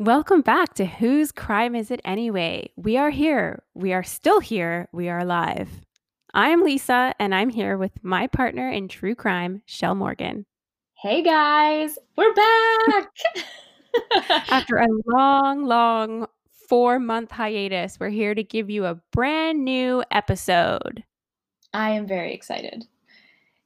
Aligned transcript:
Welcome 0.00 0.40
back 0.40 0.74
to 0.74 0.86
Whose 0.86 1.30
Crime 1.30 1.76
Is 1.76 1.92
It 1.92 2.00
Anyway? 2.04 2.72
We 2.74 2.96
are 2.96 3.10
here. 3.10 3.62
We 3.74 3.92
are 3.92 4.02
still 4.02 4.40
here. 4.40 4.88
We 4.90 5.08
are 5.08 5.24
live. 5.24 5.70
I'm 6.34 6.64
Lisa, 6.64 7.14
and 7.20 7.32
I'm 7.32 7.48
here 7.48 7.78
with 7.78 7.92
my 8.02 8.26
partner 8.26 8.68
in 8.68 8.88
true 8.88 9.14
crime, 9.14 9.62
Chelle 9.68 9.94
Morgan. 9.94 10.46
Hey 11.00 11.22
guys, 11.22 11.96
we're 12.16 12.34
back! 12.34 13.08
After 14.50 14.78
a 14.78 14.88
long, 15.06 15.64
long 15.64 16.26
four 16.68 16.98
month 16.98 17.30
hiatus, 17.30 18.00
we're 18.00 18.08
here 18.08 18.34
to 18.34 18.42
give 18.42 18.68
you 18.68 18.86
a 18.86 19.00
brand 19.12 19.64
new 19.64 20.02
episode. 20.10 21.04
I 21.72 21.90
am 21.90 22.08
very 22.08 22.34
excited. 22.34 22.84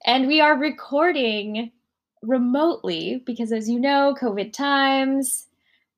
And 0.04 0.26
we 0.26 0.42
are 0.42 0.58
recording 0.58 1.72
remotely 2.20 3.22
because, 3.24 3.50
as 3.50 3.66
you 3.66 3.80
know, 3.80 4.14
COVID 4.20 4.52
times, 4.52 5.46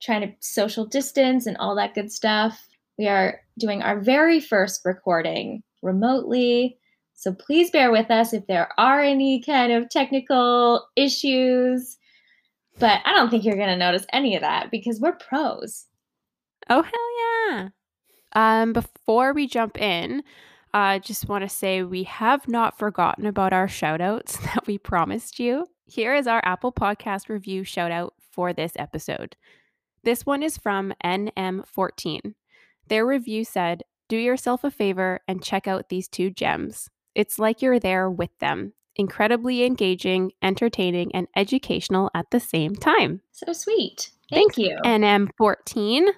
trying 0.01 0.23
to 0.23 0.35
social 0.41 0.87
distance 0.87 1.47
and 1.47 1.57
all 1.59 1.75
that 1.77 1.95
good 1.95 2.11
stuff. 2.11 2.69
We 2.99 3.09
are 3.09 3.41
doing 3.59 3.83
our 3.83 4.01
very 4.01 4.41
first 4.41 4.83
recording 4.85 5.63
remotely. 5.83 6.79
So 7.15 7.33
please 7.33 7.71
bear 7.71 7.91
with 7.91 8.11
us 8.11 8.33
if 8.33 8.47
there 8.47 8.69
are 8.79 9.01
any 9.01 9.43
kind 9.43 9.73
of 9.73 9.91
technical 9.91 10.87
issues. 10.97 11.99
But 12.79 13.01
I 13.05 13.13
don't 13.13 13.29
think 13.31 13.45
you're 13.45 13.57
going 13.57 13.69
to 13.69 13.77
notice 13.77 14.07
any 14.13 14.37
of 14.37 14.43
that 14.43 14.71
because 14.71 15.01
we're 15.01 15.13
pros. 15.13 15.87
Oh, 16.69 16.83
hell 16.83 17.53
yeah. 17.53 17.69
Um, 18.33 18.73
before 18.73 19.33
we 19.33 19.47
jump 19.47 19.79
in, 19.79 20.23
I 20.73 20.97
uh, 20.97 20.99
just 21.01 21.29
want 21.29 21.43
to 21.43 21.49
say 21.49 21.83
we 21.83 22.05
have 22.05 22.47
not 22.47 22.79
forgotten 22.79 23.27
about 23.27 23.53
our 23.53 23.67
shout 23.67 24.01
outs 24.01 24.37
that 24.55 24.67
we 24.67 24.79
promised 24.79 25.39
you. 25.41 25.67
Here 25.85 26.15
is 26.15 26.27
our 26.27 26.41
Apple 26.45 26.73
Podcast 26.73 27.29
review 27.29 27.65
shout 27.65 27.91
out 27.91 28.15
for 28.31 28.53
this 28.53 28.73
episode. 28.77 29.37
This 30.03 30.25
one 30.25 30.43
is 30.43 30.57
from 30.57 30.93
NM14. 31.05 32.35
Their 32.89 33.07
review 33.07 33.45
said, 33.45 33.83
Do 34.09 34.17
yourself 34.17 34.65
a 34.65 34.71
favor 34.71 35.21
and 35.29 35.43
check 35.43 35.69
out 35.69 35.89
these 35.89 36.09
two 36.09 36.31
gems. 36.31 36.89
It's 37.15 37.39
like 37.39 37.61
you're 37.61 37.81
there 37.81 38.11
with 38.11 38.31
them. 38.41 38.73
Incredibly 38.97 39.65
engaging, 39.65 40.33
entertaining, 40.43 41.15
and 41.15 41.29
educational 41.37 42.11
at 42.15 42.31
the 42.31 42.41
same 42.41 42.75
time. 42.75 43.21
So 43.31 43.53
sweet. 43.53 44.11
Thank 44.31 44.55
Thanks, 44.55 44.59
you. 44.59 44.79
NM14. 44.85 46.09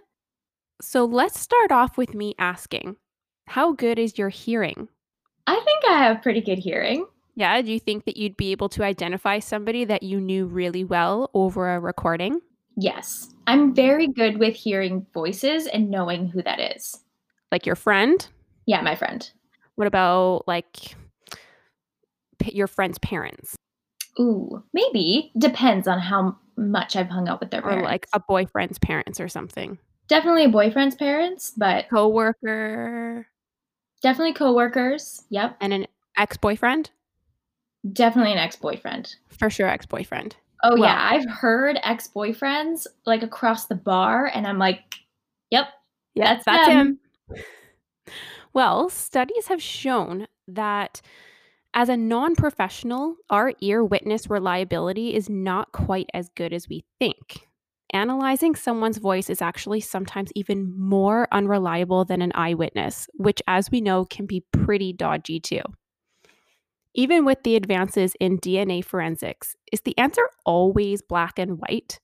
So 0.80 1.04
let's 1.04 1.38
start 1.38 1.70
off 1.70 1.96
with 1.96 2.14
me 2.14 2.34
asking, 2.38 2.96
How 3.46 3.72
good 3.72 3.98
is 3.98 4.18
your 4.18 4.30
hearing? 4.30 4.88
I 5.46 5.60
think 5.60 5.84
I 5.88 5.98
have 5.98 6.22
pretty 6.22 6.40
good 6.40 6.58
hearing. 6.58 7.06
Yeah, 7.34 7.60
do 7.62 7.72
you 7.72 7.80
think 7.80 8.04
that 8.04 8.16
you'd 8.16 8.36
be 8.36 8.52
able 8.52 8.68
to 8.70 8.84
identify 8.84 9.38
somebody 9.38 9.84
that 9.86 10.02
you 10.02 10.20
knew 10.20 10.46
really 10.46 10.84
well 10.84 11.30
over 11.34 11.74
a 11.74 11.80
recording? 11.80 12.40
Yes. 12.76 13.28
I'm 13.46 13.74
very 13.74 14.08
good 14.08 14.38
with 14.38 14.54
hearing 14.54 15.06
voices 15.12 15.66
and 15.66 15.90
knowing 15.90 16.28
who 16.28 16.42
that 16.42 16.58
is. 16.76 16.98
Like 17.50 17.66
your 17.66 17.76
friend? 17.76 18.26
Yeah, 18.66 18.80
my 18.82 18.94
friend. 18.94 19.28
What 19.74 19.86
about 19.86 20.44
like 20.46 20.94
p- 22.38 22.54
your 22.54 22.66
friend's 22.66 22.98
parents? 22.98 23.56
Ooh, 24.20 24.62
maybe. 24.72 25.32
Depends 25.38 25.88
on 25.88 25.98
how 25.98 26.36
much 26.56 26.96
I've 26.96 27.08
hung 27.08 27.28
out 27.28 27.40
with 27.40 27.50
their 27.50 27.64
Or 27.64 27.82
like 27.82 28.06
a 28.12 28.20
boyfriend's 28.20 28.78
parents 28.78 29.20
or 29.20 29.28
something? 29.28 29.78
definitely 30.08 30.44
a 30.44 30.48
boyfriend's 30.50 30.94
parents, 30.94 31.52
but 31.56 31.88
Coworker 31.88 33.24
definitely 34.02 34.34
coworkers. 34.34 35.22
Yep. 35.30 35.56
and 35.60 35.72
an 35.72 35.86
ex 36.18 36.36
boyfriend? 36.36 36.90
Definitely 37.90 38.32
an 38.32 38.38
ex-boyfriend. 38.38 39.16
For 39.28 39.48
sure, 39.50 39.66
ex 39.68 39.86
boyfriend. 39.86 40.36
Oh 40.62 40.70
Well- 40.78 40.82
yeah, 40.84 41.08
I've 41.10 41.28
heard 41.28 41.78
ex-boyfriends 41.82 42.86
like 43.06 43.22
across 43.22 43.66
the 43.66 43.74
bar 43.74 44.26
and 44.32 44.46
I'm 44.46 44.58
like, 44.58 44.82
"Yep, 45.50 45.66
Yeah, 46.14 46.34
That's 46.34 46.44
that's 46.44 46.68
them. 46.68 46.98
him. 47.28 47.42
Well, 48.54 48.88
studies 48.90 49.46
have 49.48 49.62
shown 49.62 50.26
that 50.46 51.00
as 51.74 51.88
a 51.88 51.96
non 51.96 52.34
professional, 52.36 53.16
our 53.30 53.54
ear 53.62 53.82
witness 53.82 54.28
reliability 54.28 55.14
is 55.14 55.30
not 55.30 55.72
quite 55.72 56.10
as 56.12 56.28
good 56.36 56.52
as 56.52 56.68
we 56.68 56.84
think. 56.98 57.48
Analyzing 57.94 58.54
someone's 58.54 58.98
voice 58.98 59.30
is 59.30 59.40
actually 59.42 59.80
sometimes 59.80 60.30
even 60.34 60.78
more 60.78 61.28
unreliable 61.32 62.04
than 62.04 62.20
an 62.22 62.32
eyewitness, 62.34 63.06
which, 63.14 63.40
as 63.46 63.70
we 63.70 63.80
know, 63.80 64.04
can 64.04 64.26
be 64.26 64.44
pretty 64.52 64.92
dodgy 64.92 65.40
too. 65.40 65.62
Even 66.94 67.24
with 67.24 67.42
the 67.42 67.56
advances 67.56 68.14
in 68.20 68.38
DNA 68.38 68.84
forensics, 68.84 69.56
is 69.72 69.80
the 69.80 69.96
answer 69.96 70.28
always 70.44 71.00
black 71.00 71.38
and 71.38 71.58
white? 71.58 71.98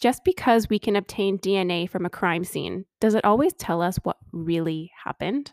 Just 0.00 0.24
because 0.24 0.68
we 0.68 0.80
can 0.80 0.96
obtain 0.96 1.38
DNA 1.38 1.88
from 1.88 2.04
a 2.04 2.10
crime 2.10 2.42
scene, 2.42 2.86
does 3.00 3.14
it 3.14 3.24
always 3.24 3.52
tell 3.52 3.80
us 3.80 3.98
what 4.02 4.16
really 4.32 4.90
happened? 5.04 5.52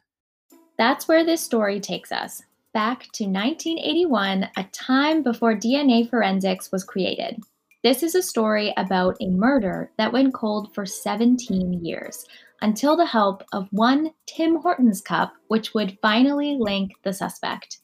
That's 0.75 1.07
where 1.07 1.23
this 1.23 1.41
story 1.41 1.79
takes 1.79 2.12
us. 2.12 2.41
Back 2.73 3.01
to 3.13 3.25
1981, 3.25 4.50
a 4.57 4.63
time 4.72 5.22
before 5.22 5.53
DNA 5.53 6.09
forensics 6.09 6.72
was 6.72 6.84
created. 6.84 7.40
This 7.84 8.01
is 8.01 8.16
a 8.16 8.23
story 8.23 8.73
about 8.75 9.17
a 9.22 9.29
murder 9.29 9.91
that 10.00 10.13
went 10.13 10.34
cold 10.34 10.73
for 10.73 10.84
17 10.84 11.85
years 11.85 12.25
until 12.63 12.97
the 12.97 13.06
help 13.06 13.44
of 13.53 13.67
one 13.69 14.09
Tim 14.25 14.56
Hortons 14.56 15.00
cup, 15.00 15.34
which 15.47 15.75
would 15.75 16.00
finally 16.01 16.57
link 16.59 16.94
the 17.03 17.13
suspect. 17.13 17.81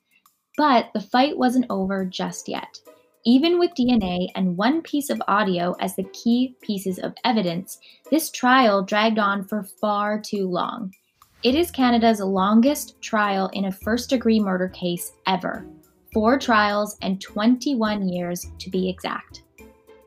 But 0.57 0.89
the 0.93 1.01
fight 1.01 1.37
wasn't 1.37 1.65
over 1.69 2.05
just 2.05 2.47
yet. 2.47 2.79
Even 3.25 3.57
with 3.57 3.71
DNA 3.75 4.27
and 4.35 4.57
one 4.57 4.81
piece 4.81 5.09
of 5.09 5.21
audio 5.27 5.75
as 5.79 5.95
the 5.95 6.03
key 6.11 6.55
pieces 6.61 6.99
of 6.99 7.15
evidence, 7.23 7.79
this 8.11 8.29
trial 8.29 8.83
dragged 8.83 9.17
on 9.17 9.45
for 9.45 9.63
far 9.63 10.19
too 10.19 10.47
long. 10.47 10.93
It 11.41 11.55
is 11.55 11.71
Canada's 11.71 12.19
longest 12.19 13.01
trial 13.01 13.49
in 13.53 13.65
a 13.65 13.71
first 13.71 14.09
degree 14.09 14.39
murder 14.39 14.69
case 14.69 15.13
ever. 15.25 15.65
Four 16.13 16.37
trials 16.37 16.97
and 17.01 17.19
21 17.21 18.07
years 18.07 18.45
to 18.59 18.69
be 18.69 18.89
exact. 18.89 19.43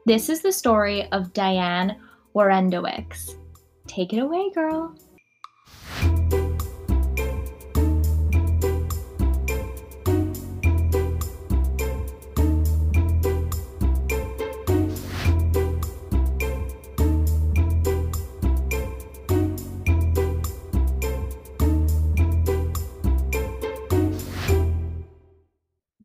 This 0.04 0.28
is 0.28 0.40
the 0.40 0.52
story 0.52 1.10
of 1.12 1.32
Diane 1.32 1.96
Werendowicz. 2.34 3.34
Take 3.86 4.12
it 4.12 4.18
away, 4.18 4.50
girl. 4.54 4.94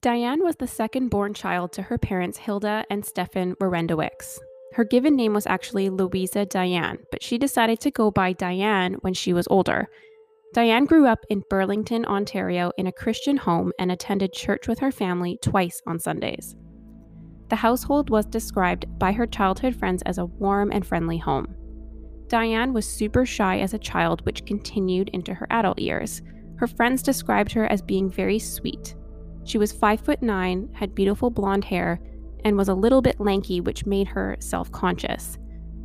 Diane 0.01 0.43
was 0.43 0.55
the 0.55 0.65
second 0.65 1.09
born 1.09 1.31
child 1.31 1.71
to 1.73 1.83
her 1.83 1.99
parents 1.99 2.39
Hilda 2.39 2.83
and 2.89 3.05
Stefan 3.05 3.53
Werendowicz. 3.61 4.39
Her 4.73 4.83
given 4.83 5.15
name 5.15 5.35
was 5.35 5.45
actually 5.45 5.91
Louisa 5.91 6.47
Diane, 6.47 6.97
but 7.11 7.21
she 7.21 7.37
decided 7.37 7.79
to 7.81 7.91
go 7.91 8.09
by 8.09 8.33
Diane 8.33 8.95
when 9.01 9.13
she 9.13 9.31
was 9.31 9.47
older. 9.51 9.87
Diane 10.55 10.85
grew 10.85 11.05
up 11.05 11.23
in 11.29 11.43
Burlington, 11.51 12.03
Ontario, 12.05 12.71
in 12.79 12.87
a 12.87 12.91
Christian 12.91 13.37
home 13.37 13.71
and 13.77 13.91
attended 13.91 14.33
church 14.33 14.67
with 14.67 14.79
her 14.79 14.91
family 14.91 15.37
twice 15.43 15.83
on 15.85 15.99
Sundays. 15.99 16.55
The 17.49 17.57
household 17.57 18.09
was 18.09 18.25
described 18.25 18.87
by 18.97 19.11
her 19.11 19.27
childhood 19.27 19.75
friends 19.75 20.01
as 20.07 20.17
a 20.17 20.25
warm 20.25 20.71
and 20.71 20.83
friendly 20.83 21.19
home. 21.19 21.53
Diane 22.27 22.73
was 22.73 22.87
super 22.87 23.23
shy 23.23 23.59
as 23.59 23.75
a 23.75 23.79
child, 23.79 24.25
which 24.25 24.47
continued 24.47 25.09
into 25.09 25.35
her 25.35 25.45
adult 25.51 25.77
years. 25.77 26.23
Her 26.55 26.65
friends 26.65 27.03
described 27.03 27.51
her 27.51 27.67
as 27.67 27.83
being 27.83 28.09
very 28.09 28.39
sweet. 28.39 28.95
She 29.43 29.57
was 29.57 29.71
five 29.71 30.01
foot 30.01 30.21
nine, 30.21 30.69
had 30.73 30.95
beautiful 30.95 31.29
blonde 31.29 31.65
hair, 31.65 31.99
and 32.45 32.57
was 32.57 32.69
a 32.69 32.73
little 32.73 33.01
bit 33.01 33.19
lanky, 33.19 33.61
which 33.61 33.85
made 33.85 34.07
her 34.07 34.35
self 34.39 34.71
conscious. 34.71 35.37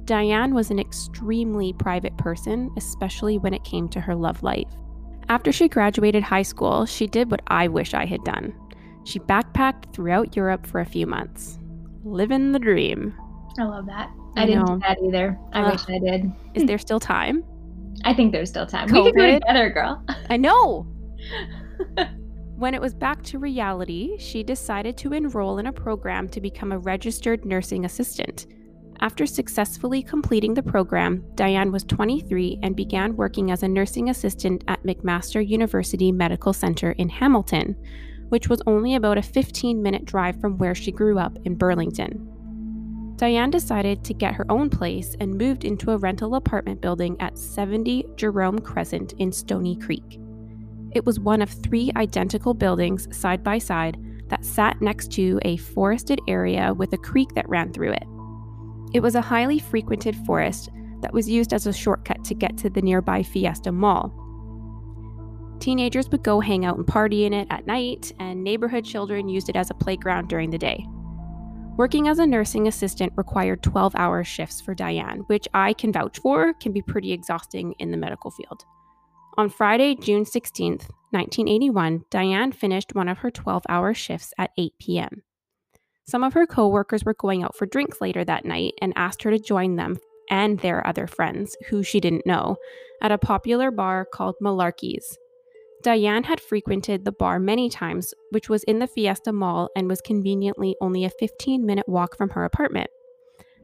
Diane 0.04 0.54
was 0.54 0.70
an 0.70 0.78
extremely 0.78 1.72
private 1.72 2.16
person, 2.16 2.70
especially 2.76 3.38
when 3.38 3.52
it 3.52 3.64
came 3.64 3.88
to 3.88 4.00
her 4.00 4.14
love 4.14 4.42
life. 4.42 4.70
After 5.28 5.50
she 5.50 5.68
graduated 5.68 6.22
high 6.22 6.42
school, 6.42 6.86
she 6.86 7.08
did 7.08 7.30
what 7.30 7.42
I 7.48 7.66
wish 7.66 7.92
I 7.94 8.04
had 8.04 8.22
done. 8.22 8.54
She 9.04 9.18
backpacked 9.18 9.92
throughout 9.92 10.36
Europe 10.36 10.66
for 10.66 10.80
a 10.80 10.86
few 10.86 11.06
months. 11.06 11.58
Living 12.04 12.52
the 12.52 12.58
dream. 12.60 13.14
I 13.58 13.64
love 13.64 13.86
that. 13.86 14.10
I, 14.36 14.42
I 14.42 14.46
didn't 14.46 14.66
know. 14.66 14.74
do 14.74 14.80
that 14.80 14.98
either. 15.02 15.38
I 15.52 15.62
Ugh. 15.62 15.72
wish 15.72 15.88
I 15.88 15.98
did. 15.98 16.32
Is 16.54 16.64
there 16.66 16.78
still 16.78 17.00
time? 17.00 17.42
I 18.04 18.14
think 18.14 18.30
there's 18.30 18.50
still 18.50 18.66
time. 18.66 18.86
We 18.92 19.02
could 19.02 19.16
go 19.16 19.22
COVID? 19.22 19.40
together, 19.40 19.70
girl. 19.70 20.04
I 20.30 20.36
know. 20.36 20.86
When 22.56 22.72
it 22.72 22.80
was 22.80 22.94
back 22.94 23.22
to 23.24 23.38
reality, 23.38 24.16
she 24.18 24.42
decided 24.42 24.96
to 24.98 25.12
enroll 25.12 25.58
in 25.58 25.66
a 25.66 25.72
program 25.72 26.26
to 26.30 26.40
become 26.40 26.72
a 26.72 26.78
registered 26.78 27.44
nursing 27.44 27.84
assistant. 27.84 28.46
After 29.00 29.26
successfully 29.26 30.02
completing 30.02 30.54
the 30.54 30.62
program, 30.62 31.22
Diane 31.34 31.70
was 31.70 31.84
23 31.84 32.60
and 32.62 32.74
began 32.74 33.14
working 33.14 33.50
as 33.50 33.62
a 33.62 33.68
nursing 33.68 34.08
assistant 34.08 34.64
at 34.68 34.82
McMaster 34.84 35.46
University 35.46 36.10
Medical 36.10 36.54
Center 36.54 36.92
in 36.92 37.10
Hamilton, 37.10 37.76
which 38.30 38.48
was 38.48 38.62
only 38.66 38.94
about 38.94 39.18
a 39.18 39.22
15 39.22 39.82
minute 39.82 40.06
drive 40.06 40.40
from 40.40 40.56
where 40.56 40.74
she 40.74 40.90
grew 40.90 41.18
up 41.18 41.36
in 41.44 41.56
Burlington. 41.56 42.32
Diane 43.16 43.50
decided 43.50 44.02
to 44.02 44.14
get 44.14 44.34
her 44.34 44.50
own 44.50 44.70
place 44.70 45.14
and 45.20 45.36
moved 45.36 45.66
into 45.66 45.90
a 45.90 45.98
rental 45.98 46.36
apartment 46.36 46.80
building 46.80 47.20
at 47.20 47.36
70 47.36 48.06
Jerome 48.16 48.58
Crescent 48.58 49.12
in 49.18 49.30
Stoney 49.30 49.76
Creek. 49.76 50.18
It 50.96 51.04
was 51.04 51.20
one 51.20 51.42
of 51.42 51.50
three 51.50 51.92
identical 51.94 52.54
buildings 52.54 53.06
side 53.14 53.44
by 53.44 53.58
side 53.58 53.98
that 54.28 54.46
sat 54.46 54.80
next 54.80 55.12
to 55.12 55.38
a 55.42 55.58
forested 55.58 56.18
area 56.26 56.72
with 56.72 56.90
a 56.94 56.96
creek 56.96 57.34
that 57.34 57.46
ran 57.50 57.70
through 57.70 57.92
it. 57.92 58.04
It 58.94 59.00
was 59.00 59.14
a 59.14 59.20
highly 59.20 59.58
frequented 59.58 60.16
forest 60.24 60.70
that 61.02 61.12
was 61.12 61.28
used 61.28 61.52
as 61.52 61.66
a 61.66 61.72
shortcut 61.74 62.24
to 62.24 62.34
get 62.34 62.56
to 62.56 62.70
the 62.70 62.80
nearby 62.80 63.22
Fiesta 63.22 63.72
Mall. 63.72 64.10
Teenagers 65.60 66.08
would 66.08 66.24
go 66.24 66.40
hang 66.40 66.64
out 66.64 66.78
and 66.78 66.86
party 66.86 67.26
in 67.26 67.34
it 67.34 67.46
at 67.50 67.66
night, 67.66 68.10
and 68.18 68.42
neighborhood 68.42 68.86
children 68.86 69.28
used 69.28 69.50
it 69.50 69.56
as 69.56 69.68
a 69.68 69.74
playground 69.74 70.28
during 70.28 70.48
the 70.48 70.56
day. 70.56 70.82
Working 71.76 72.08
as 72.08 72.20
a 72.20 72.26
nursing 72.26 72.68
assistant 72.68 73.12
required 73.16 73.62
12 73.62 73.94
hour 73.96 74.24
shifts 74.24 74.62
for 74.62 74.74
Diane, 74.74 75.18
which 75.26 75.46
I 75.52 75.74
can 75.74 75.92
vouch 75.92 76.20
for 76.20 76.54
can 76.54 76.72
be 76.72 76.80
pretty 76.80 77.12
exhausting 77.12 77.74
in 77.78 77.90
the 77.90 77.98
medical 77.98 78.30
field. 78.30 78.64
On 79.38 79.50
Friday, 79.50 79.94
June 79.94 80.24
16th, 80.24 80.88
1981, 81.10 82.04
Diane 82.10 82.52
finished 82.52 82.94
one 82.94 83.08
of 83.08 83.18
her 83.18 83.30
12 83.30 83.64
hour 83.68 83.92
shifts 83.92 84.32
at 84.38 84.50
8 84.56 84.72
p.m. 84.80 85.22
Some 86.06 86.24
of 86.24 86.32
her 86.32 86.46
coworkers 86.46 87.04
were 87.04 87.14
going 87.14 87.42
out 87.42 87.54
for 87.54 87.66
drinks 87.66 88.00
later 88.00 88.24
that 88.24 88.46
night 88.46 88.72
and 88.80 88.94
asked 88.96 89.22
her 89.24 89.30
to 89.30 89.38
join 89.38 89.76
them 89.76 89.98
and 90.30 90.58
their 90.60 90.86
other 90.86 91.06
friends, 91.06 91.54
who 91.68 91.82
she 91.82 92.00
didn't 92.00 92.26
know, 92.26 92.56
at 93.02 93.12
a 93.12 93.18
popular 93.18 93.70
bar 93.70 94.06
called 94.10 94.36
Malarkey's 94.42 95.18
Diane 95.82 96.24
had 96.24 96.40
frequented 96.40 97.04
the 97.04 97.12
bar 97.12 97.38
many 97.38 97.68
times, 97.68 98.14
which 98.30 98.48
was 98.48 98.64
in 98.64 98.78
the 98.78 98.86
Fiesta 98.86 99.32
Mall 99.32 99.68
and 99.76 99.86
was 99.86 100.00
conveniently 100.00 100.74
only 100.80 101.04
a 101.04 101.10
15 101.10 101.64
minute 101.64 101.88
walk 101.88 102.16
from 102.16 102.30
her 102.30 102.44
apartment. 102.44 102.90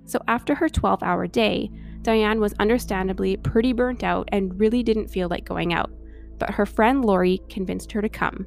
So 0.04 0.20
after 0.28 0.54
her 0.54 0.68
12 0.68 1.02
hour 1.02 1.26
day, 1.26 1.70
Diane 2.02 2.40
was 2.40 2.54
understandably 2.58 3.36
pretty 3.36 3.72
burnt 3.72 4.02
out 4.02 4.28
and 4.32 4.58
really 4.58 4.82
didn't 4.82 5.08
feel 5.08 5.28
like 5.28 5.44
going 5.44 5.72
out. 5.72 5.90
But 6.38 6.50
her 6.50 6.66
friend 6.66 7.04
Lori 7.04 7.40
convinced 7.48 7.92
her 7.92 8.02
to 8.02 8.08
come. 8.08 8.46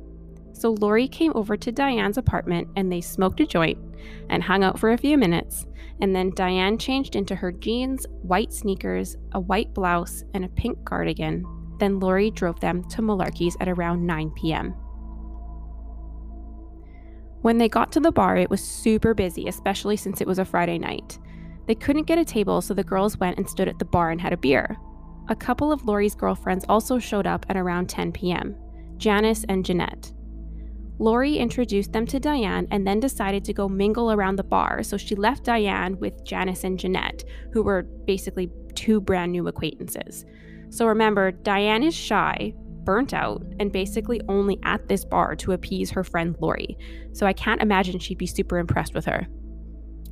So 0.54 0.72
Lori 0.80 1.08
came 1.08 1.32
over 1.36 1.58
to 1.58 1.72
Diane's 1.72 2.18
apartment 2.18 2.68
and 2.76 2.92
they 2.92 3.02
smoked 3.02 3.40
a 3.40 3.46
joint 3.46 3.78
and 4.30 4.44
hung 4.44 4.64
out 4.64 4.80
for 4.80 4.92
a 4.92 4.98
few 4.98 5.18
minutes. 5.18 5.66
And 6.02 6.16
then 6.16 6.32
Diane 6.36 6.78
changed 6.78 7.16
into 7.16 7.36
her 7.36 7.52
jeans, 7.52 8.06
white 8.22 8.54
sneakers, 8.54 9.18
a 9.34 9.40
white 9.40 9.74
blouse, 9.74 10.24
and 10.34 10.46
a 10.46 10.50
pink 10.50 10.84
cardigan 10.86 11.46
then 11.80 12.00
Lori 12.00 12.32
drove 12.32 12.60
them 12.60 12.84
to 12.90 13.02
Malarkey's 13.02 13.58
at 13.60 13.68
around 13.68 14.06
9 14.06 14.32
p.m. 14.32 14.72
When 17.42 17.58
they 17.58 17.70
got 17.70 17.92
to 17.94 18.00
the 18.00 18.12
bar, 18.12 18.38
it 18.38 18.50
was 18.50 18.64
super 18.64 19.14
busy, 19.14 19.48
especially 19.48 19.98
since 19.98 20.22
it 20.22 20.28
was 20.28 20.40
a 20.40 20.46
Friday 20.46 20.80
night. 20.80 21.20
They 21.68 21.76
couldn't 21.76 22.08
get 22.08 22.18
a 22.18 22.26
table, 22.26 22.62
so 22.62 22.74
the 22.74 22.84
girls 22.84 23.18
went 23.18 23.38
and 23.38 23.50
stood 23.50 23.68
at 23.68 23.80
the 23.80 23.86
bar 23.86 24.12
and 24.12 24.22
had 24.22 24.34
a 24.34 24.38
beer. 24.38 24.78
A 25.30 25.36
couple 25.36 25.72
of 25.72 25.86
Lori's 25.86 26.16
girlfriends 26.16 26.66
also 26.70 27.00
showed 27.00 27.26
up 27.26 27.46
at 27.50 27.58
around 27.58 27.90
10 27.90 28.12
p.m. 28.12 28.56
Janice 28.98 29.44
and 29.50 29.66
Jeanette. 29.66 30.12
Lori 30.98 31.38
introduced 31.38 31.92
them 31.92 32.06
to 32.06 32.20
Diane 32.20 32.68
and 32.72 32.88
then 32.88 33.00
decided 33.00 33.44
to 33.46 33.54
go 33.54 33.68
mingle 33.68 34.12
around 34.12 34.38
the 34.38 34.44
bar, 34.44 34.82
so 34.84 34.96
she 34.96 35.16
left 35.16 35.44
Diane 35.44 36.00
with 36.00 36.24
Janice 36.24 36.64
and 36.64 36.80
Jeanette, 36.80 37.24
who 37.52 37.64
were 37.64 37.84
basically 38.06 38.50
two 38.76 39.02
brand 39.02 39.32
new 39.32 39.48
acquaintances. 39.48 40.26
So 40.70 40.86
remember, 40.86 41.32
Diane 41.32 41.84
is 41.84 41.94
shy, 41.94 42.54
burnt 42.84 43.14
out, 43.14 43.44
and 43.60 43.72
basically 43.72 44.22
only 44.30 44.58
at 44.64 44.88
this 44.88 45.04
bar 45.04 45.36
to 45.38 45.52
appease 45.52 45.90
her 45.92 46.04
friend 46.04 46.36
Lori. 46.40 46.78
So 47.12 47.26
I 47.26 47.34
can't 47.34 47.62
imagine 47.62 48.00
she'd 48.00 48.18
be 48.18 48.28
super 48.28 48.58
impressed 48.58 48.94
with 48.94 49.06
her. 49.06 49.28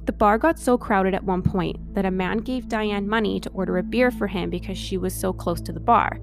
The 0.05 0.11
bar 0.13 0.38
got 0.38 0.59
so 0.59 0.77
crowded 0.77 1.13
at 1.13 1.23
one 1.23 1.41
point 1.41 1.94
that 1.94 2.05
a 2.05 2.11
man 2.11 2.39
gave 2.39 2.67
Diane 2.67 3.07
money 3.07 3.39
to 3.39 3.50
order 3.51 3.77
a 3.77 3.83
beer 3.83 4.11
for 4.11 4.27
him 4.27 4.50
because 4.50 4.77
she 4.77 4.97
was 4.97 5.13
so 5.13 5.31
close 5.31 5.61
to 5.61 5.71
the 5.71 5.79
bar. 5.79 6.19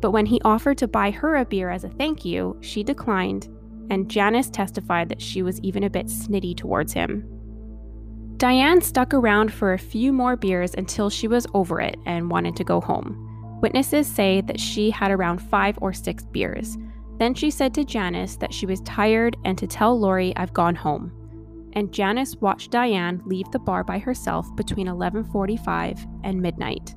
But 0.00 0.10
when 0.10 0.26
he 0.26 0.40
offered 0.44 0.78
to 0.78 0.88
buy 0.88 1.10
her 1.12 1.36
a 1.36 1.44
beer 1.44 1.70
as 1.70 1.84
a 1.84 1.88
thank 1.88 2.24
you, 2.24 2.58
she 2.60 2.82
declined, 2.82 3.48
and 3.88 4.10
Janice 4.10 4.50
testified 4.50 5.08
that 5.08 5.22
she 5.22 5.42
was 5.42 5.60
even 5.60 5.84
a 5.84 5.90
bit 5.90 6.06
snitty 6.06 6.56
towards 6.56 6.92
him. 6.92 7.24
Diane 8.36 8.80
stuck 8.80 9.14
around 9.14 9.52
for 9.52 9.72
a 9.72 9.78
few 9.78 10.12
more 10.12 10.36
beers 10.36 10.74
until 10.76 11.08
she 11.08 11.28
was 11.28 11.46
over 11.54 11.80
it 11.80 11.96
and 12.04 12.30
wanted 12.30 12.56
to 12.56 12.64
go 12.64 12.80
home. 12.80 13.58
Witnesses 13.62 14.08
say 14.08 14.40
that 14.42 14.60
she 14.60 14.90
had 14.90 15.10
around 15.10 15.38
five 15.38 15.78
or 15.80 15.92
six 15.92 16.24
beers. 16.24 16.76
Then 17.18 17.32
she 17.32 17.50
said 17.50 17.72
to 17.74 17.84
Janice 17.84 18.36
that 18.36 18.52
she 18.52 18.66
was 18.66 18.80
tired 18.80 19.36
and 19.44 19.56
to 19.56 19.68
tell 19.68 19.98
Lori 19.98 20.36
I've 20.36 20.52
gone 20.52 20.74
home. 20.74 21.12
And 21.74 21.92
Janice 21.92 22.36
watched 22.36 22.70
Diane 22.70 23.22
leave 23.26 23.50
the 23.50 23.58
bar 23.58 23.84
by 23.84 23.98
herself 23.98 24.46
between 24.56 24.86
11:45 24.86 26.06
and 26.22 26.40
midnight. 26.40 26.94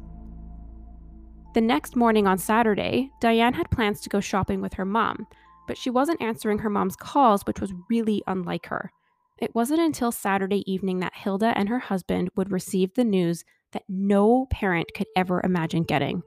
The 1.54 1.62
next 1.62 1.96
morning 1.96 2.28
on 2.28 2.38
Saturday, 2.38 3.10
Diane 3.20 3.54
had 3.54 3.72
plans 3.72 4.02
to 4.02 4.10
go 4.10 4.20
shopping 4.20 4.62
with 4.62 4.74
her 4.74 4.86
mom, 4.86 5.26
but 5.68 5.78
she 5.78 5.90
wasn't 5.90 6.22
answering 6.22 6.60
her 6.60 6.70
mom's 6.70 6.96
calls, 6.96 7.44
which 7.48 7.60
was 7.60 7.74
really 7.90 8.22
unlike 8.28 8.68
her. 8.68 8.92
It 9.40 9.56
wasn't 9.56 9.82
until 9.82 10.12
Saturday 10.12 10.64
evening 10.72 11.00
that 11.00 11.16
Hilda 11.16 11.58
and 11.58 11.70
her 11.70 11.80
husband 11.80 12.30
would 12.36 12.52
receive 12.52 12.94
the 12.94 13.04
news 13.04 13.44
that 13.72 13.84
no 13.88 14.48
parent 14.50 14.94
could 14.96 15.08
ever 15.16 15.42
imagine 15.44 15.84
getting. 15.84 16.24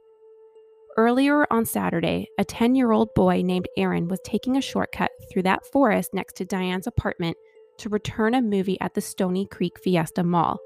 Earlier 0.97 1.47
on 1.51 1.65
Saturday, 1.65 2.27
a 2.39 2.45
10 2.45 2.75
year 2.75 2.93
old 2.93 3.15
boy 3.15 3.43
named 3.43 3.69
Aaron 3.77 4.09
was 4.09 4.21
taking 4.25 4.57
a 4.57 4.61
shortcut 4.61 5.11
through 5.31 5.43
that 5.43 5.65
forest 5.73 6.13
next 6.13 6.37
to 6.37 6.45
Diane's 6.45 6.87
apartment 6.87 7.37
to 7.81 7.89
return 7.89 8.35
a 8.35 8.43
movie 8.43 8.81
at 8.81 8.95
the 8.95 9.01
Stoney 9.01 9.47
Creek 9.47 9.79
Fiesta 9.79 10.23
Mall. 10.23 10.59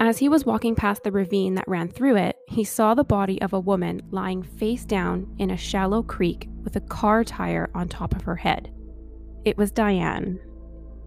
As 0.00 0.18
he 0.18 0.28
was 0.28 0.46
walking 0.46 0.74
past 0.74 1.02
the 1.02 1.12
ravine 1.12 1.54
that 1.54 1.68
ran 1.68 1.88
through 1.88 2.16
it, 2.16 2.36
he 2.48 2.64
saw 2.64 2.94
the 2.94 3.04
body 3.04 3.40
of 3.42 3.52
a 3.52 3.60
woman 3.60 4.00
lying 4.10 4.42
face 4.42 4.84
down 4.84 5.34
in 5.38 5.50
a 5.50 5.56
shallow 5.56 6.02
creek 6.02 6.48
with 6.62 6.76
a 6.76 6.80
car 6.80 7.24
tire 7.24 7.70
on 7.74 7.88
top 7.88 8.14
of 8.14 8.22
her 8.22 8.36
head. 8.36 8.72
It 9.44 9.58
was 9.58 9.70
Diane. 9.70 10.38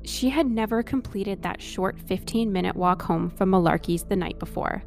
She 0.03 0.29
had 0.29 0.45
never 0.45 0.83
completed 0.83 1.41
that 1.41 1.61
short 1.61 1.99
15 1.99 2.51
minute 2.51 2.75
walk 2.75 3.01
home 3.01 3.29
from 3.29 3.51
Malarkey's 3.51 4.03
the 4.03 4.15
night 4.15 4.37
before. 4.39 4.83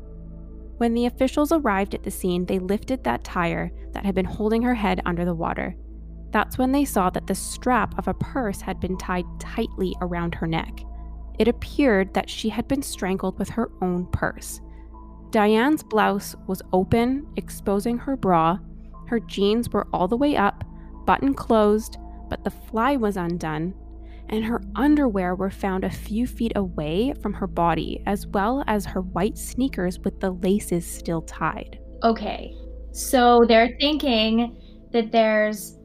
When 0.79 0.94
the 0.94 1.06
officials 1.06 1.50
arrived 1.50 1.94
at 1.94 2.05
the 2.05 2.11
scene, 2.11 2.47
they 2.47 2.61
lifted 2.61 3.03
that 3.03 3.25
tire 3.25 3.73
that 3.93 4.06
had 4.06 4.14
been 4.14 4.25
holding 4.25 4.62
her 4.62 4.75
head 4.75 5.00
under 5.06 5.25
the 5.25 5.35
water. 5.35 5.76
That's 6.30 6.58
when 6.58 6.72
they 6.72 6.84
saw 6.84 7.10
that 7.10 7.26
the 7.26 7.34
strap 7.34 7.98
of 7.98 8.08
a 8.08 8.14
purse 8.14 8.60
had 8.60 8.80
been 8.80 8.98
tied 8.98 9.25
tightly 9.38 9.94
around 10.00 10.34
her 10.34 10.46
neck. 10.46 10.80
It 11.38 11.48
appeared 11.48 12.12
that 12.14 12.28
she 12.28 12.48
had 12.48 12.69
been 12.69 12.82
strangled 12.82 13.38
with 13.38 13.48
her 13.50 13.70
own 13.80 14.06
purse. 14.06 14.60
Diane's 15.30 15.82
blouse 15.82 16.34
was 16.46 16.62
open, 16.72 17.26
exposing 17.36 17.99
her 17.99 18.16
bra. 18.16 18.58
Her 19.06 19.20
jeans 19.20 19.70
were 19.70 19.87
all 19.92 20.08
the 20.08 20.16
way 20.16 20.37
up, 20.37 20.64
button 21.06 21.35
closed, 21.35 21.97
but 22.28 22.44
the 22.44 22.50
fly 22.50 22.97
was 22.97 23.16
undone, 23.16 23.75
and 24.28 24.44
her 24.44 24.62
underwear 24.75 25.35
were 25.35 25.50
found 25.50 25.85
a 25.85 25.90
few 25.90 26.26
feet 26.26 26.52
away 26.56 27.14
from 27.23 27.32
her 27.35 27.47
body, 27.47 28.02
as 28.06 28.26
well 28.26 28.64
as 28.66 28.85
her 28.85 29.00
white 29.00 29.38
sneakers 29.38 29.99
with 30.00 30.20
the 30.20 30.30
laces 30.30 30.87
still 30.87 31.23
tied. 31.23 31.78
Okay, 32.02 32.54
so 32.92 33.44
they're 33.47 33.76
thinking 33.80 34.61
that 34.92 35.12
there's 35.12 35.77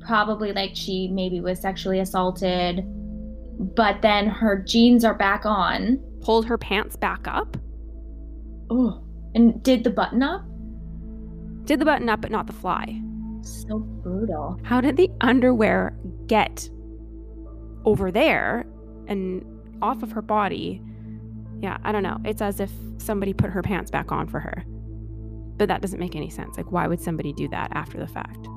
probably 0.00 0.52
like 0.52 0.72
she 0.74 1.08
maybe 1.08 1.40
was 1.40 1.60
sexually 1.60 2.00
assaulted, 2.00 2.84
but 3.74 4.02
then 4.02 4.26
her 4.26 4.62
jeans 4.62 5.04
are 5.04 5.14
back 5.14 5.44
on. 5.44 5.98
Pulled 6.22 6.46
her 6.46 6.58
pants 6.58 6.96
back 6.96 7.26
up. 7.26 7.56
Oh, 8.70 9.02
and 9.34 9.62
did 9.62 9.84
the 9.84 9.90
button 9.90 10.22
up? 10.22 10.44
Did 11.64 11.80
the 11.80 11.84
button 11.84 12.08
up, 12.08 12.20
but 12.20 12.30
not 12.30 12.46
the 12.46 12.52
fly. 12.52 13.00
So 13.42 13.78
brutal. 13.78 14.58
How 14.64 14.80
did 14.80 14.96
the 14.96 15.10
underwear 15.20 15.96
get 16.26 16.68
over 17.84 18.10
there 18.10 18.66
and 19.08 19.44
off 19.82 20.02
of 20.02 20.12
her 20.12 20.22
body. 20.22 20.82
Yeah, 21.60 21.78
I 21.84 21.92
don't 21.92 22.02
know. 22.02 22.18
It's 22.24 22.42
as 22.42 22.60
if 22.60 22.70
somebody 22.98 23.32
put 23.32 23.50
her 23.50 23.62
pants 23.62 23.90
back 23.90 24.12
on 24.12 24.28
for 24.28 24.40
her. 24.40 24.64
But 25.56 25.68
that 25.68 25.82
doesn't 25.82 25.98
make 25.98 26.16
any 26.16 26.30
sense. 26.30 26.56
Like, 26.56 26.72
why 26.72 26.86
would 26.86 27.00
somebody 27.00 27.32
do 27.32 27.48
that 27.48 27.70
after 27.74 27.98
the 27.98 28.06
fact? 28.06 28.48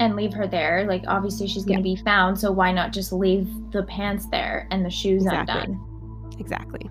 And 0.00 0.14
leave 0.14 0.32
her 0.32 0.46
there. 0.46 0.86
Like, 0.86 1.04
obviously, 1.08 1.48
she's 1.48 1.64
going 1.64 1.82
to 1.82 1.88
yeah. 1.88 1.96
be 1.96 2.02
found. 2.02 2.38
So, 2.38 2.52
why 2.52 2.72
not 2.72 2.92
just 2.92 3.12
leave 3.12 3.48
the 3.72 3.82
pants 3.84 4.26
there 4.26 4.68
and 4.70 4.84
the 4.84 4.90
shoes 4.90 5.24
exactly. 5.24 5.60
undone? 5.60 6.34
Exactly. 6.38 6.90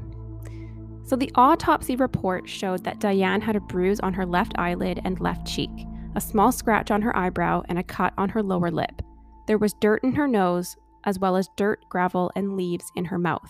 So, 1.04 1.16
the 1.16 1.32
autopsy 1.36 1.96
report 1.96 2.50
showed 2.50 2.84
that 2.84 3.00
Diane 3.00 3.42
had 3.42 3.56
a 3.56 3.62
bruise 3.62 4.00
on 4.02 4.14
her 4.14 4.26
left 4.26 4.54
eyelid 4.58 5.00
and 5.06 5.20
left 5.22 5.48
cheek, 5.48 5.72
a 6.16 6.22
small 6.22 6.52
scratch 6.52 6.92
on 6.92 7.02
her 7.02 7.16
eyebrow, 7.16 7.64
and 7.70 7.80
a 7.80 7.84
cut 7.84 8.14
on 8.18 8.30
her 8.30 8.44
lower 8.44 8.72
lip. 8.72 9.02
There 9.48 9.58
was 9.58 9.74
dirt 9.80 10.04
in 10.04 10.14
her 10.16 10.28
nose, 10.28 10.76
as 11.06 11.18
well 11.18 11.38
as 11.38 11.48
dirt, 11.56 11.80
gravel, 11.90 12.32
and 12.36 12.58
leaves 12.58 12.92
in 12.96 13.06
her 13.06 13.18
mouth. 13.18 13.50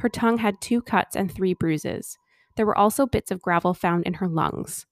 Her 0.00 0.10
tongue 0.10 0.38
had 0.38 0.60
two 0.60 0.82
cuts 0.82 1.16
and 1.16 1.32
three 1.32 1.54
bruises. 1.54 2.18
There 2.56 2.66
were 2.66 2.76
also 2.76 3.06
bits 3.06 3.30
of 3.30 3.40
gravel 3.40 3.72
found 3.72 4.04
in 4.04 4.14
her 4.14 4.28
lungs. 4.28 4.84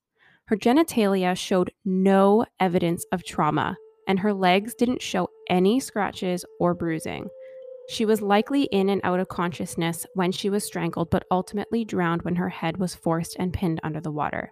Her 0.46 0.56
genitalia 0.56 1.36
showed 1.36 1.72
no 1.84 2.46
evidence 2.58 3.04
of 3.12 3.24
trauma, 3.24 3.76
and 4.10 4.18
her 4.18 4.34
legs 4.34 4.74
didn't 4.74 5.00
show 5.00 5.30
any 5.48 5.78
scratches 5.78 6.44
or 6.58 6.74
bruising. 6.74 7.30
She 7.88 8.04
was 8.04 8.20
likely 8.20 8.64
in 8.64 8.88
and 8.88 9.00
out 9.04 9.20
of 9.20 9.28
consciousness 9.28 10.04
when 10.14 10.32
she 10.32 10.50
was 10.50 10.64
strangled, 10.64 11.10
but 11.10 11.26
ultimately 11.30 11.84
drowned 11.84 12.22
when 12.22 12.34
her 12.34 12.48
head 12.48 12.78
was 12.78 12.92
forced 12.92 13.36
and 13.38 13.52
pinned 13.52 13.78
under 13.84 14.00
the 14.00 14.10
water. 14.10 14.50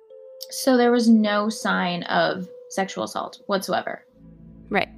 So 0.50 0.76
there 0.76 0.92
was 0.92 1.08
no 1.08 1.48
sign 1.48 2.04
of 2.04 2.48
sexual 2.70 3.02
assault 3.02 3.40
whatsoever. 3.46 4.04
Right. 4.70 4.90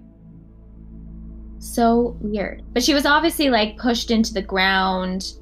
So 1.58 2.18
weird. 2.20 2.62
But 2.74 2.82
she 2.82 2.92
was 2.92 3.06
obviously 3.06 3.48
like 3.48 3.78
pushed 3.78 4.10
into 4.10 4.34
the 4.34 4.42
ground 4.42 5.32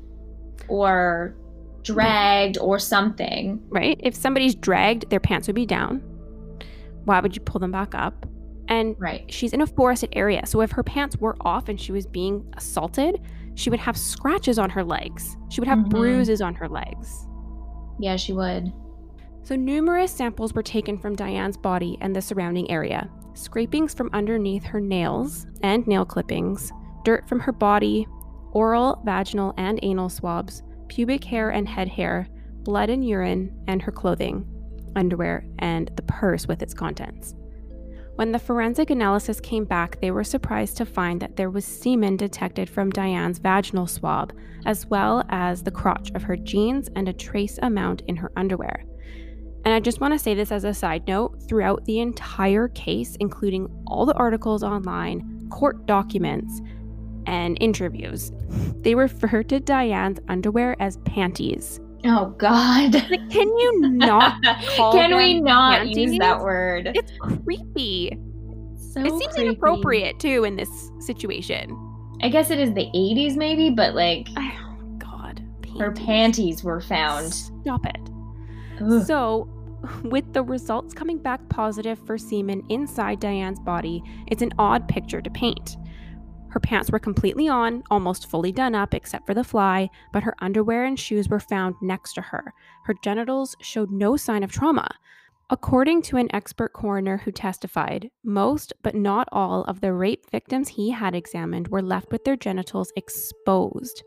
or 0.68 1.34
dragged 1.82 2.56
or 2.58 2.78
something. 2.78 3.60
Right? 3.68 3.98
If 4.00 4.14
somebody's 4.14 4.54
dragged, 4.54 5.10
their 5.10 5.18
pants 5.18 5.48
would 5.48 5.56
be 5.56 5.66
down. 5.66 6.04
Why 7.04 7.18
would 7.18 7.34
you 7.34 7.42
pull 7.42 7.58
them 7.58 7.72
back 7.72 7.96
up? 7.96 8.24
And 8.68 8.94
Right. 8.98 9.24
she's 9.32 9.52
in 9.52 9.60
a 9.62 9.66
forested 9.66 10.10
area, 10.12 10.44
so 10.46 10.60
if 10.60 10.70
her 10.72 10.82
pants 10.82 11.16
were 11.16 11.36
off 11.40 11.68
and 11.68 11.80
she 11.80 11.90
was 11.90 12.06
being 12.06 12.44
assaulted, 12.56 13.20
she 13.54 13.70
would 13.70 13.80
have 13.80 13.96
scratches 13.96 14.58
on 14.58 14.70
her 14.70 14.84
legs. 14.84 15.36
She 15.48 15.60
would 15.60 15.68
have 15.68 15.78
Mhm. 15.80 15.88
bruises 15.90 16.40
on 16.40 16.54
her 16.54 16.68
legs. 16.68 17.26
Yeah, 17.98 18.16
she 18.16 18.32
would. 18.32 18.72
So, 19.42 19.56
numerous 19.56 20.12
samples 20.12 20.52
were 20.54 20.62
taken 20.62 20.98
from 20.98 21.16
Diane's 21.16 21.56
body 21.56 21.96
and 22.00 22.14
the 22.14 22.20
surrounding 22.20 22.70
area 22.70 23.08
scrapings 23.34 23.94
from 23.94 24.10
underneath 24.12 24.64
her 24.64 24.80
nails 24.80 25.46
and 25.62 25.86
nail 25.86 26.04
clippings, 26.04 26.72
dirt 27.04 27.28
from 27.28 27.38
her 27.40 27.52
body, 27.52 28.06
oral, 28.52 29.00
vaginal, 29.04 29.54
and 29.56 29.78
anal 29.82 30.08
swabs, 30.08 30.62
pubic 30.88 31.22
hair 31.24 31.50
and 31.50 31.68
head 31.68 31.88
hair, 31.88 32.26
blood 32.64 32.90
and 32.90 33.06
urine, 33.06 33.50
and 33.68 33.80
her 33.80 33.92
clothing, 33.92 34.44
underwear, 34.96 35.44
and 35.60 35.90
the 35.94 36.02
purse 36.02 36.48
with 36.48 36.62
its 36.62 36.74
contents. 36.74 37.34
When 38.18 38.32
the 38.32 38.40
forensic 38.40 38.90
analysis 38.90 39.40
came 39.40 39.64
back, 39.64 40.00
they 40.00 40.10
were 40.10 40.24
surprised 40.24 40.76
to 40.78 40.84
find 40.84 41.20
that 41.20 41.36
there 41.36 41.50
was 41.50 41.64
semen 41.64 42.16
detected 42.16 42.68
from 42.68 42.90
Diane's 42.90 43.38
vaginal 43.38 43.86
swab, 43.86 44.32
as 44.66 44.86
well 44.86 45.22
as 45.28 45.62
the 45.62 45.70
crotch 45.70 46.10
of 46.16 46.24
her 46.24 46.36
jeans 46.36 46.90
and 46.96 47.08
a 47.08 47.12
trace 47.12 47.60
amount 47.62 48.02
in 48.08 48.16
her 48.16 48.32
underwear. 48.36 48.84
And 49.64 49.72
I 49.72 49.78
just 49.78 50.00
want 50.00 50.14
to 50.14 50.18
say 50.18 50.34
this 50.34 50.50
as 50.50 50.64
a 50.64 50.74
side 50.74 51.06
note 51.06 51.40
throughout 51.46 51.84
the 51.84 52.00
entire 52.00 52.66
case, 52.66 53.14
including 53.20 53.68
all 53.86 54.04
the 54.04 54.14
articles 54.14 54.64
online, 54.64 55.46
court 55.48 55.86
documents, 55.86 56.60
and 57.26 57.56
interviews, 57.60 58.32
they 58.80 58.96
refer 58.96 59.44
to 59.44 59.60
Diane's 59.60 60.18
underwear 60.26 60.74
as 60.80 60.96
panties. 61.04 61.78
Oh 62.04 62.26
God. 62.38 62.94
Like, 62.94 63.30
can 63.30 63.48
you 63.48 63.80
not 63.82 64.42
call 64.76 64.92
Can 64.92 65.16
we 65.16 65.40
not 65.40 65.88
use 65.88 66.18
that 66.18 66.40
word? 66.40 66.92
It's 66.94 67.12
creepy. 67.18 68.16
so 68.76 69.00
it 69.00 69.10
seems 69.10 69.34
creepy. 69.34 69.48
inappropriate 69.48 70.18
too 70.20 70.44
in 70.44 70.56
this 70.56 70.90
situation. 71.00 71.76
I 72.22 72.28
guess 72.28 72.50
it 72.50 72.58
is 72.58 72.72
the 72.74 72.86
80s 72.94 73.36
maybe, 73.36 73.70
but 73.70 73.94
like 73.94 74.28
Oh 74.36 74.76
God, 74.98 75.42
her 75.78 75.92
panties 75.92 76.62
were 76.62 76.80
found. 76.80 77.34
Stop 77.34 77.84
it. 77.86 77.98
Ugh. 78.80 79.04
So, 79.04 79.48
with 80.04 80.32
the 80.32 80.42
results 80.42 80.92
coming 80.94 81.18
back 81.18 81.48
positive 81.48 81.98
for 82.04 82.18
semen 82.18 82.62
inside 82.68 83.20
Diane's 83.20 83.60
body, 83.60 84.02
it's 84.26 84.42
an 84.42 84.52
odd 84.58 84.88
picture 84.88 85.20
to 85.20 85.30
paint. 85.30 85.76
Her 86.50 86.60
pants 86.60 86.90
were 86.90 86.98
completely 86.98 87.48
on, 87.48 87.82
almost 87.90 88.30
fully 88.30 88.52
done 88.52 88.74
up 88.74 88.94
except 88.94 89.26
for 89.26 89.34
the 89.34 89.44
fly, 89.44 89.90
but 90.12 90.22
her 90.22 90.34
underwear 90.40 90.84
and 90.84 90.98
shoes 90.98 91.28
were 91.28 91.40
found 91.40 91.74
next 91.82 92.14
to 92.14 92.22
her. 92.22 92.52
Her 92.84 92.94
genitals 93.02 93.54
showed 93.60 93.90
no 93.90 94.16
sign 94.16 94.42
of 94.42 94.52
trauma. 94.52 94.88
According 95.50 96.02
to 96.02 96.18
an 96.18 96.28
expert 96.34 96.74
coroner 96.74 97.18
who 97.18 97.32
testified, 97.32 98.10
most 98.22 98.74
but 98.82 98.94
not 98.94 99.28
all 99.32 99.64
of 99.64 99.80
the 99.80 99.94
rape 99.94 100.30
victims 100.30 100.68
he 100.68 100.90
had 100.90 101.14
examined 101.14 101.68
were 101.68 101.80
left 101.80 102.12
with 102.12 102.24
their 102.24 102.36
genitals 102.36 102.92
exposed, 102.96 104.02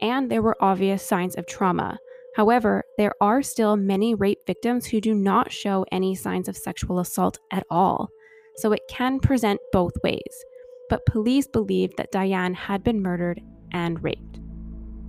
and 0.00 0.30
there 0.30 0.40
were 0.40 0.56
obvious 0.58 1.06
signs 1.06 1.34
of 1.34 1.46
trauma. 1.46 1.98
However, 2.34 2.82
there 2.96 3.12
are 3.20 3.42
still 3.42 3.76
many 3.76 4.14
rape 4.14 4.46
victims 4.46 4.86
who 4.86 5.00
do 5.00 5.14
not 5.14 5.52
show 5.52 5.84
any 5.92 6.14
signs 6.14 6.48
of 6.48 6.56
sexual 6.56 6.98
assault 6.98 7.38
at 7.50 7.66
all, 7.70 8.08
so 8.56 8.72
it 8.72 8.82
can 8.88 9.20
present 9.20 9.60
both 9.72 9.92
ways. 10.02 10.44
But 10.88 11.06
police 11.06 11.46
believed 11.46 11.96
that 11.96 12.12
Diane 12.12 12.54
had 12.54 12.84
been 12.84 13.02
murdered 13.02 13.40
and 13.72 14.02
raped. 14.02 14.40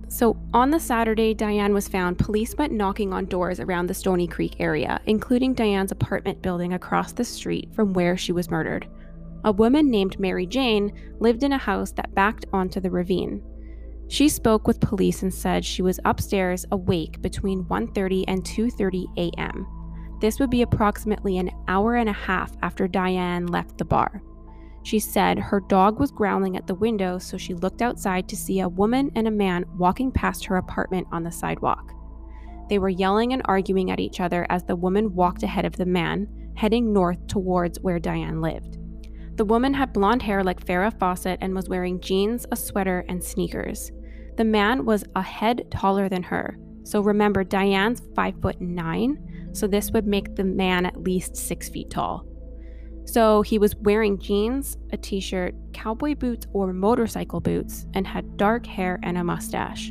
So, 0.08 0.38
on 0.54 0.70
the 0.70 0.80
Saturday 0.80 1.34
Diane 1.34 1.74
was 1.74 1.86
found, 1.86 2.18
police 2.18 2.54
went 2.56 2.72
knocking 2.72 3.12
on 3.12 3.26
doors 3.26 3.60
around 3.60 3.86
the 3.86 3.94
Stoney 3.94 4.26
Creek 4.26 4.56
area, 4.58 5.00
including 5.04 5.52
Diane's 5.52 5.92
apartment 5.92 6.40
building 6.40 6.72
across 6.72 7.12
the 7.12 7.24
street 7.24 7.74
from 7.74 7.92
where 7.92 8.16
she 8.16 8.32
was 8.32 8.50
murdered. 8.50 8.88
A 9.44 9.52
woman 9.52 9.90
named 9.90 10.18
Mary 10.18 10.46
Jane 10.46 10.92
lived 11.20 11.42
in 11.42 11.52
a 11.52 11.58
house 11.58 11.92
that 11.92 12.14
backed 12.14 12.46
onto 12.52 12.80
the 12.80 12.90
ravine. 12.90 13.42
She 14.08 14.30
spoke 14.30 14.66
with 14.66 14.80
police 14.80 15.22
and 15.22 15.32
said 15.32 15.64
she 15.64 15.82
was 15.82 16.00
upstairs 16.06 16.64
awake 16.72 17.20
between 17.20 17.64
1:30 17.66 18.24
and 18.26 18.42
2:30 18.42 19.04
a.m. 19.18 19.66
This 20.20 20.40
would 20.40 20.50
be 20.50 20.62
approximately 20.62 21.36
an 21.36 21.50
hour 21.68 21.94
and 21.94 22.08
a 22.08 22.14
half 22.14 22.56
after 22.62 22.88
Diane 22.88 23.46
left 23.46 23.76
the 23.76 23.84
bar. 23.84 24.22
She 24.82 24.98
said 24.98 25.38
her 25.38 25.60
dog 25.60 25.98
was 25.98 26.10
growling 26.10 26.56
at 26.56 26.66
the 26.66 26.74
window, 26.74 27.18
so 27.18 27.36
she 27.36 27.54
looked 27.54 27.82
outside 27.82 28.28
to 28.28 28.36
see 28.36 28.60
a 28.60 28.68
woman 28.68 29.10
and 29.14 29.28
a 29.28 29.32
man 29.32 29.64
walking 29.76 30.10
past 30.10 30.44
her 30.46 30.56
apartment 30.56 31.06
on 31.12 31.24
the 31.24 31.32
sidewalk. 31.32 31.92
They 32.68 32.78
were 32.78 32.88
yelling 32.88 33.32
and 33.32 33.42
arguing 33.46 33.90
at 33.90 34.00
each 34.00 34.20
other 34.20 34.46
as 34.50 34.64
the 34.64 34.76
woman 34.76 35.14
walked 35.14 35.42
ahead 35.42 35.64
of 35.64 35.76
the 35.76 35.86
man, 35.86 36.28
heading 36.54 36.92
north 36.92 37.26
towards 37.26 37.80
where 37.80 37.98
Diane 37.98 38.40
lived. 38.40 38.78
The 39.36 39.44
woman 39.44 39.74
had 39.74 39.92
blonde 39.92 40.22
hair 40.22 40.42
like 40.42 40.64
Farrah 40.64 40.98
Fawcett 40.98 41.38
and 41.40 41.54
was 41.54 41.68
wearing 41.68 42.00
jeans, 42.00 42.44
a 42.50 42.56
sweater, 42.56 43.04
and 43.08 43.22
sneakers. 43.22 43.92
The 44.36 44.44
man 44.44 44.84
was 44.84 45.04
a 45.14 45.22
head 45.22 45.70
taller 45.70 46.08
than 46.08 46.24
her. 46.24 46.58
So 46.82 47.00
remember, 47.00 47.44
Diane's 47.44 48.02
five 48.16 48.34
foot 48.40 48.60
nine, 48.60 49.50
so 49.52 49.66
this 49.66 49.90
would 49.92 50.06
make 50.06 50.34
the 50.34 50.44
man 50.44 50.86
at 50.86 51.02
least 51.02 51.36
six 51.36 51.68
feet 51.68 51.90
tall. 51.90 52.26
So 53.08 53.40
he 53.40 53.58
was 53.58 53.74
wearing 53.76 54.18
jeans, 54.18 54.76
a 54.92 54.98
t 54.98 55.18
shirt, 55.18 55.54
cowboy 55.72 56.14
boots, 56.14 56.46
or 56.52 56.74
motorcycle 56.74 57.40
boots, 57.40 57.86
and 57.94 58.06
had 58.06 58.36
dark 58.36 58.66
hair 58.66 59.00
and 59.02 59.16
a 59.16 59.24
mustache. 59.24 59.90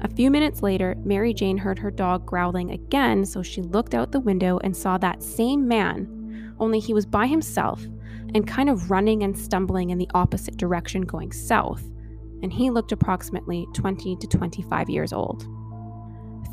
A 0.00 0.08
few 0.08 0.30
minutes 0.30 0.62
later, 0.62 0.94
Mary 1.04 1.34
Jane 1.34 1.58
heard 1.58 1.78
her 1.78 1.90
dog 1.90 2.24
growling 2.24 2.70
again, 2.70 3.26
so 3.26 3.42
she 3.42 3.60
looked 3.60 3.94
out 3.94 4.12
the 4.12 4.18
window 4.18 4.58
and 4.64 4.74
saw 4.74 4.96
that 4.96 5.22
same 5.22 5.68
man, 5.68 6.54
only 6.58 6.78
he 6.78 6.94
was 6.94 7.04
by 7.04 7.26
himself 7.26 7.84
and 8.34 8.48
kind 8.48 8.70
of 8.70 8.90
running 8.90 9.22
and 9.24 9.38
stumbling 9.38 9.90
in 9.90 9.98
the 9.98 10.08
opposite 10.14 10.56
direction 10.56 11.02
going 11.02 11.32
south, 11.32 11.84
and 12.42 12.50
he 12.50 12.70
looked 12.70 12.92
approximately 12.92 13.66
20 13.74 14.16
to 14.16 14.26
25 14.26 14.88
years 14.88 15.12
old. 15.12 15.46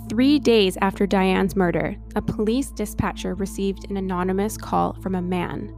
Three 0.10 0.40
days 0.40 0.76
after 0.82 1.06
Diane's 1.06 1.56
murder, 1.56 1.96
a 2.16 2.22
police 2.22 2.72
dispatcher 2.72 3.36
received 3.36 3.92
an 3.92 3.98
anonymous 3.98 4.58
call 4.58 4.94
from 5.04 5.14
a 5.14 5.22
man. 5.22 5.72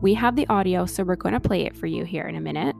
We 0.00 0.14
have 0.14 0.36
the 0.36 0.46
audio, 0.48 0.86
so 0.86 1.04
we're 1.04 1.16
going 1.16 1.34
to 1.34 1.40
play 1.40 1.66
it 1.66 1.76
for 1.76 1.84
you 1.84 2.02
here 2.02 2.26
in 2.26 2.34
a 2.34 2.40
minute. 2.40 2.74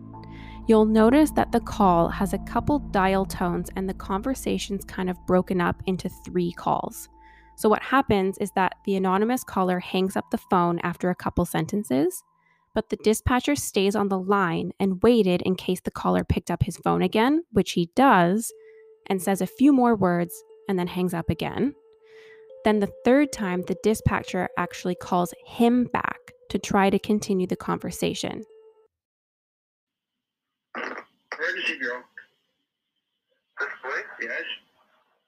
You'll 0.66 0.86
notice 0.86 1.30
that 1.32 1.52
the 1.52 1.60
call 1.60 2.08
has 2.08 2.32
a 2.32 2.38
couple 2.38 2.78
dial 2.78 3.26
tones 3.26 3.68
and 3.76 3.86
the 3.86 3.92
conversation's 3.92 4.82
kind 4.86 5.10
of 5.10 5.26
broken 5.26 5.60
up 5.60 5.82
into 5.84 6.08
three 6.08 6.52
calls. 6.52 7.10
So, 7.56 7.68
what 7.68 7.82
happens 7.82 8.38
is 8.38 8.50
that 8.52 8.76
the 8.86 8.96
anonymous 8.96 9.44
caller 9.44 9.80
hangs 9.80 10.16
up 10.16 10.30
the 10.30 10.38
phone 10.38 10.78
after 10.78 11.10
a 11.10 11.14
couple 11.14 11.44
sentences, 11.44 12.24
but 12.74 12.88
the 12.88 12.96
dispatcher 12.96 13.56
stays 13.56 13.94
on 13.94 14.08
the 14.08 14.18
line 14.18 14.72
and 14.80 15.02
waited 15.02 15.42
in 15.42 15.54
case 15.54 15.82
the 15.82 15.90
caller 15.90 16.24
picked 16.24 16.50
up 16.50 16.62
his 16.62 16.78
phone 16.78 17.02
again, 17.02 17.44
which 17.52 17.72
he 17.72 17.90
does, 17.94 18.50
and 19.06 19.20
says 19.20 19.42
a 19.42 19.46
few 19.46 19.70
more 19.70 19.94
words 19.94 20.42
and 20.68 20.78
then 20.78 20.86
hangs 20.86 21.14
up 21.14 21.30
again. 21.30 21.74
Then 22.64 22.80
the 22.80 22.92
third 23.04 23.32
time, 23.32 23.62
the 23.62 23.76
dispatcher 23.82 24.48
actually 24.56 24.94
calls 24.94 25.34
him 25.46 25.84
back 25.84 26.32
to 26.48 26.58
try 26.58 26.88
to 26.88 26.98
continue 26.98 27.46
the 27.46 27.56
conversation. 27.56 28.44
Emergency 30.76 31.78
Bureau. 31.78 32.02
This 33.60 33.68
police? 33.82 34.10
Yes. 34.22 34.48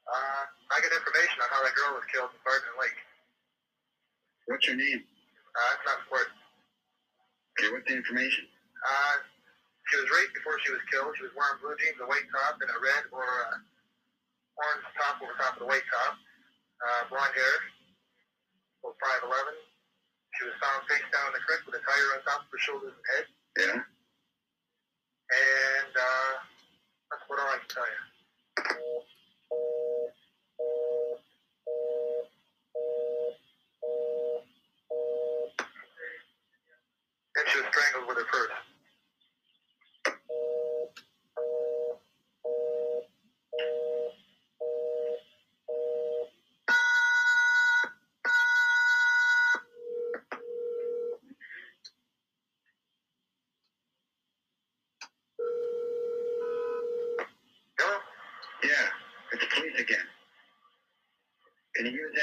Uh, 0.07 0.43
I 0.73 0.81
got 0.81 0.93
information 0.97 1.37
on 1.43 1.49
how 1.51 1.61
that 1.63 1.75
girl 1.75 1.93
was 1.95 2.07
killed 2.09 2.31
in 2.33 2.41
Barton 2.47 2.75
Lake. 2.81 2.99
What's 4.47 4.67
your 4.67 4.77
name? 4.77 5.03
Uh, 5.03 5.71
it's 5.77 5.85
not 5.85 5.99
important. 6.07 6.37
Okay, 7.59 7.69
what's 7.75 7.87
the 7.89 7.97
information? 7.97 8.47
Uh, 8.87 9.17
she 9.91 9.97
was 9.99 10.09
raped 10.11 10.35
before 10.35 10.57
she 10.63 10.73
was 10.73 10.83
killed. 10.91 11.15
She 11.19 11.27
was 11.27 11.35
wearing 11.35 11.59
blue 11.59 11.75
jeans, 11.79 11.99
a 12.01 12.07
white 12.07 12.27
top, 12.31 12.59
and 12.63 12.71
a 12.71 12.79
red 12.81 13.05
or 13.11 13.61
uh, 14.57 14.65
orange 14.65 14.89
top 14.97 15.21
over 15.21 15.37
top 15.37 15.55
of 15.55 15.61
the 15.61 15.69
white 15.69 15.85
top. 15.93 16.17
Uh, 16.81 17.03
blonde 17.13 17.37
hair. 17.37 17.57
About 18.81 18.97
5'11. 19.29 19.53
She 20.37 20.45
was 20.45 20.57
found 20.61 20.85
face 20.89 21.05
down 21.13 21.33
in 21.33 21.41
the 21.41 21.45
creek 21.45 21.65
with 21.65 21.81
a 21.81 21.83
tire 21.85 22.11
on 22.17 22.21
top 22.25 22.45
of 22.45 22.49
her 22.53 22.61
shoulders 22.61 22.93
and 22.93 23.07
head. 23.17 23.27
Yeah. 23.57 23.81
And 25.33 25.93
uh, 25.97 26.33
that's 27.11 27.25
about 27.25 27.41
all 27.41 27.53
I 27.53 27.59
can 27.61 27.71
tell 27.73 27.89
you. 27.89 28.01
And 37.37 37.45
she 37.49 37.59
was 37.59 37.69
strangled 37.73 38.09
with 38.09 38.19
her 38.19 38.29
purse. 38.29 38.57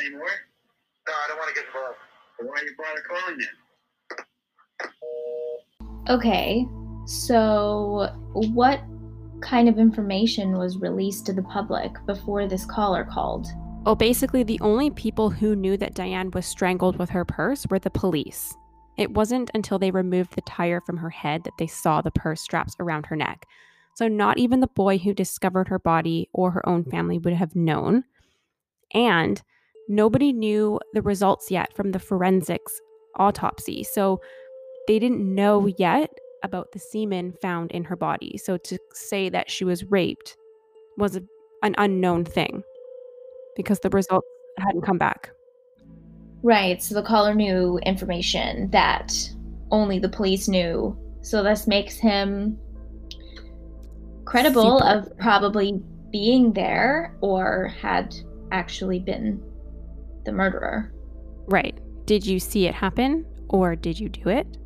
anymore? 0.04 0.36
No, 1.08 1.14
I 1.14 1.28
don't 1.28 1.38
want 1.38 1.50
to 1.50 1.56
get 1.56 1.66
involved. 1.68 1.98
Well, 2.40 2.50
why 2.50 2.62
you 2.62 2.76
bother 2.78 3.04
calling 3.08 3.38
then? 3.40 3.56
Okay, 6.14 6.68
so 7.06 8.08
what 8.34 8.82
kind 9.42 9.68
of 9.68 9.80
information 9.80 10.60
was 10.60 10.78
released 10.78 11.26
to 11.26 11.34
the 11.34 11.42
public 11.42 11.92
before 12.06 12.48
this 12.48 12.66
caller 12.66 13.04
called? 13.04 13.48
Well, 13.84 13.96
basically, 13.96 14.44
the 14.44 14.60
only 14.62 14.92
people 14.92 15.32
who 15.32 15.56
knew 15.56 15.76
that 15.78 15.96
Diane 15.96 16.30
was 16.30 16.46
strangled 16.46 16.98
with 17.00 17.10
her 17.10 17.26
purse 17.26 17.66
were 17.68 17.80
the 17.80 17.90
police. 17.90 18.54
It 18.96 19.16
wasn't 19.16 19.50
until 19.56 19.80
they 19.80 19.90
removed 19.90 20.36
the 20.36 20.42
tire 20.42 20.82
from 20.82 20.98
her 20.98 21.10
head 21.10 21.46
that 21.46 21.58
they 21.58 21.66
saw 21.66 22.00
the 22.00 22.12
purse 22.12 22.42
straps 22.42 22.76
around 22.80 23.08
her 23.08 23.16
neck. 23.16 23.48
So, 23.96 24.08
not 24.08 24.38
even 24.38 24.60
the 24.60 24.68
boy 24.68 25.00
who 25.00 25.16
discovered 25.16 25.68
her 25.70 25.80
body 25.80 26.30
or 26.32 26.52
her 26.52 26.70
own 26.70 26.84
family 26.86 27.18
would 27.18 27.34
have 27.34 27.56
known. 27.56 28.04
And 28.94 29.42
nobody 29.90 30.32
knew 30.32 30.80
the 30.94 31.02
results 31.02 31.50
yet 31.50 31.76
from 31.76 31.92
the 31.92 32.00
forensics 32.00 32.80
autopsy. 33.16 33.84
So, 33.84 34.22
they 34.88 35.00
didn't 35.00 35.22
know 35.24 35.68
yet 35.78 36.10
about 36.44 36.72
the 36.72 36.80
semen 36.80 37.34
found 37.42 37.72
in 37.72 37.84
her 37.86 37.96
body. 37.96 38.38
So, 38.38 38.58
to 38.58 38.78
say 38.94 39.30
that 39.30 39.50
she 39.50 39.64
was 39.64 39.84
raped 39.86 40.36
was 40.98 41.16
a, 41.16 41.24
an 41.64 41.76
unknown 41.78 42.26
thing 42.26 42.64
because 43.56 43.80
the 43.80 43.90
results 43.90 44.28
hadn't 44.58 44.82
come 44.82 44.98
back. 44.98 45.32
Right, 46.44 46.84
so 46.84 46.96
the 46.96 47.04
caller 47.04 47.34
knew 47.34 47.80
information 47.80 48.70
that 48.72 49.14
only 49.72 49.98
the 49.98 50.10
police 50.10 50.48
knew. 50.48 50.98
So 51.22 51.42
this 51.42 51.68
makes 51.68 51.96
him 51.96 52.60
credible 54.26 54.80
Super. 54.80 54.92
of 54.92 55.18
probably 55.18 55.82
being 56.12 56.54
there 56.54 57.18
or 57.22 57.70
had 57.82 58.16
actually 58.52 59.00
been 59.00 59.42
the 60.26 60.32
murderer. 60.32 60.94
Right. 61.48 61.78
Did 62.06 62.26
you 62.26 62.40
see 62.40 62.68
it 62.68 62.76
happen 62.76 63.26
or 63.50 63.76
did 63.76 64.00
you 64.00 64.10
do 64.10 64.30
it? 64.30 64.58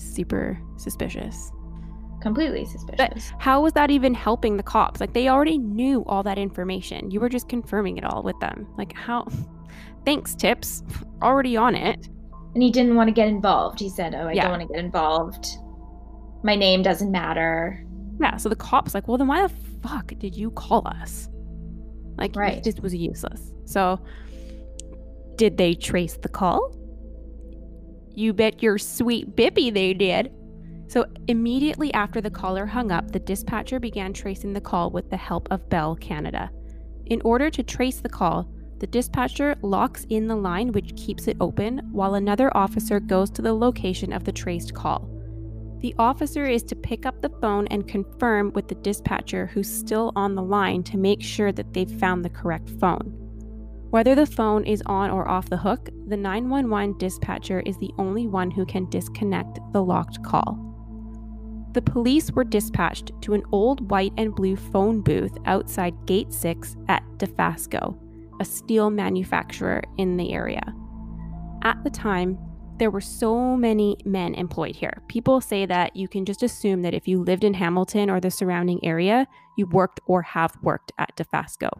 Super 0.00 0.58
suspicious. 0.76 1.52
Completely 2.22 2.64
suspicious. 2.64 2.98
But 3.32 3.42
How 3.42 3.62
was 3.62 3.72
that 3.74 3.90
even 3.90 4.14
helping 4.14 4.56
the 4.56 4.62
cops? 4.62 5.00
Like 5.00 5.12
they 5.12 5.28
already 5.28 5.58
knew 5.58 6.04
all 6.06 6.22
that 6.22 6.38
information. 6.38 7.10
You 7.10 7.20
were 7.20 7.28
just 7.28 7.48
confirming 7.48 7.96
it 7.98 8.04
all 8.04 8.22
with 8.22 8.38
them. 8.40 8.66
Like 8.78 8.92
how 8.94 9.26
Thanks, 10.04 10.34
tips. 10.34 10.82
Already 11.22 11.56
on 11.58 11.74
it. 11.74 12.08
And 12.54 12.62
he 12.62 12.70
didn't 12.70 12.94
want 12.96 13.08
to 13.08 13.12
get 13.12 13.28
involved. 13.28 13.78
He 13.78 13.90
said, 13.90 14.14
Oh, 14.14 14.28
I 14.28 14.32
Yeah. 14.32 14.42
don't 14.48 14.58
want 14.58 14.62
to 14.62 14.68
get 14.74 14.82
involved. 14.82 15.46
My 16.42 16.56
name 16.56 16.82
doesn't 16.82 17.10
matter. 17.12 17.84
Yeah, 18.18 18.38
so 18.38 18.48
the 18.48 18.56
cops 18.56 18.94
like, 18.94 19.06
"Well, 19.08 19.18
then 19.18 19.28
why 19.28 19.46
the 19.46 19.52
fuck 19.82 20.12
did 20.18 20.34
you 20.34 20.50
call 20.52 20.86
us?" 20.88 21.28
Like 22.16 22.34
Right. 22.34 22.56
it 22.58 22.64
just 22.64 22.80
was 22.80 22.94
useless. 22.94 23.52
So 23.66 24.00
did 25.36 25.56
they 25.58 25.74
trace 25.74 26.16
the 26.16 26.28
call? 26.28 26.74
You 28.14 28.32
bet 28.32 28.62
your 28.62 28.78
sweet 28.78 29.36
bippy 29.36 29.72
they 29.72 29.94
did. 29.94 30.32
So 30.88 31.06
immediately 31.28 31.94
after 31.94 32.20
the 32.20 32.30
caller 32.30 32.66
hung 32.66 32.90
up, 32.90 33.12
the 33.12 33.20
dispatcher 33.20 33.78
began 33.78 34.12
tracing 34.12 34.52
the 34.52 34.60
call 34.60 34.90
with 34.90 35.08
the 35.08 35.16
help 35.16 35.46
of 35.50 35.68
Bell 35.68 35.94
Canada. 35.96 36.50
In 37.06 37.22
order 37.22 37.50
to 37.50 37.62
trace 37.62 38.00
the 38.00 38.08
call, 38.08 38.48
the 38.78 38.86
dispatcher 38.86 39.56
locks 39.62 40.06
in 40.08 40.26
the 40.26 40.36
line 40.36 40.72
which 40.72 40.96
keeps 40.96 41.28
it 41.28 41.36
open 41.40 41.88
while 41.92 42.14
another 42.14 42.56
officer 42.56 42.98
goes 42.98 43.30
to 43.30 43.42
the 43.42 43.52
location 43.52 44.12
of 44.12 44.24
the 44.24 44.32
traced 44.32 44.74
call. 44.74 45.08
The 45.80 45.94
officer 45.98 46.46
is 46.46 46.62
to 46.64 46.76
pick 46.76 47.06
up 47.06 47.20
the 47.20 47.32
phone 47.40 47.66
and 47.68 47.86
confirm 47.86 48.52
with 48.52 48.68
the 48.68 48.74
dispatcher 48.76 49.46
who's 49.46 49.70
still 49.70 50.12
on 50.16 50.34
the 50.34 50.42
line 50.42 50.82
to 50.84 50.98
make 50.98 51.22
sure 51.22 51.52
that 51.52 51.72
they've 51.72 51.90
found 51.90 52.24
the 52.24 52.30
correct 52.30 52.70
phone. 52.80 53.19
Whether 53.90 54.14
the 54.14 54.26
phone 54.26 54.64
is 54.64 54.84
on 54.86 55.10
or 55.10 55.28
off 55.28 55.50
the 55.50 55.56
hook, 55.56 55.88
the 56.06 56.16
911 56.16 56.96
dispatcher 56.98 57.60
is 57.66 57.76
the 57.78 57.90
only 57.98 58.28
one 58.28 58.48
who 58.52 58.64
can 58.64 58.88
disconnect 58.88 59.58
the 59.72 59.82
locked 59.82 60.22
call. 60.22 60.70
The 61.72 61.82
police 61.82 62.30
were 62.30 62.44
dispatched 62.44 63.10
to 63.22 63.34
an 63.34 63.42
old 63.50 63.90
white 63.90 64.12
and 64.16 64.32
blue 64.32 64.54
phone 64.54 65.00
booth 65.00 65.36
outside 65.44 66.06
Gate 66.06 66.32
6 66.32 66.76
at 66.88 67.02
Dofasco, 67.16 67.98
a 68.40 68.44
steel 68.44 68.90
manufacturer 68.90 69.82
in 69.98 70.16
the 70.16 70.32
area. 70.32 70.62
At 71.64 71.82
the 71.82 71.90
time, 71.90 72.38
there 72.78 72.90
were 72.90 73.00
so 73.00 73.56
many 73.56 73.96
men 74.04 74.34
employed 74.36 74.76
here. 74.76 75.02
People 75.08 75.40
say 75.40 75.66
that 75.66 75.96
you 75.96 76.06
can 76.06 76.24
just 76.24 76.44
assume 76.44 76.82
that 76.82 76.94
if 76.94 77.08
you 77.08 77.22
lived 77.22 77.42
in 77.42 77.54
Hamilton 77.54 78.08
or 78.08 78.20
the 78.20 78.30
surrounding 78.30 78.78
area, 78.84 79.26
you 79.58 79.66
worked 79.66 80.00
or 80.06 80.22
have 80.22 80.56
worked 80.62 80.92
at 80.96 81.16
Dofasco. 81.16 81.70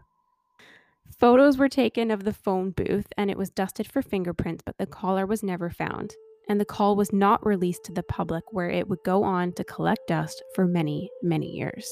Photos 1.21 1.59
were 1.59 1.69
taken 1.69 2.09
of 2.09 2.23
the 2.23 2.33
phone 2.33 2.71
booth 2.71 3.05
and 3.15 3.29
it 3.29 3.37
was 3.37 3.51
dusted 3.51 3.85
for 3.85 4.01
fingerprints, 4.01 4.63
but 4.65 4.79
the 4.79 4.87
caller 4.87 5.27
was 5.27 5.43
never 5.43 5.69
found. 5.69 6.15
And 6.49 6.59
the 6.59 6.65
call 6.65 6.95
was 6.95 7.13
not 7.13 7.45
released 7.45 7.83
to 7.85 7.91
the 7.93 8.01
public, 8.01 8.43
where 8.49 8.71
it 8.71 8.89
would 8.89 9.03
go 9.05 9.23
on 9.23 9.53
to 9.53 9.63
collect 9.63 10.07
dust 10.07 10.41
for 10.55 10.65
many, 10.65 11.11
many 11.21 11.45
years. 11.45 11.87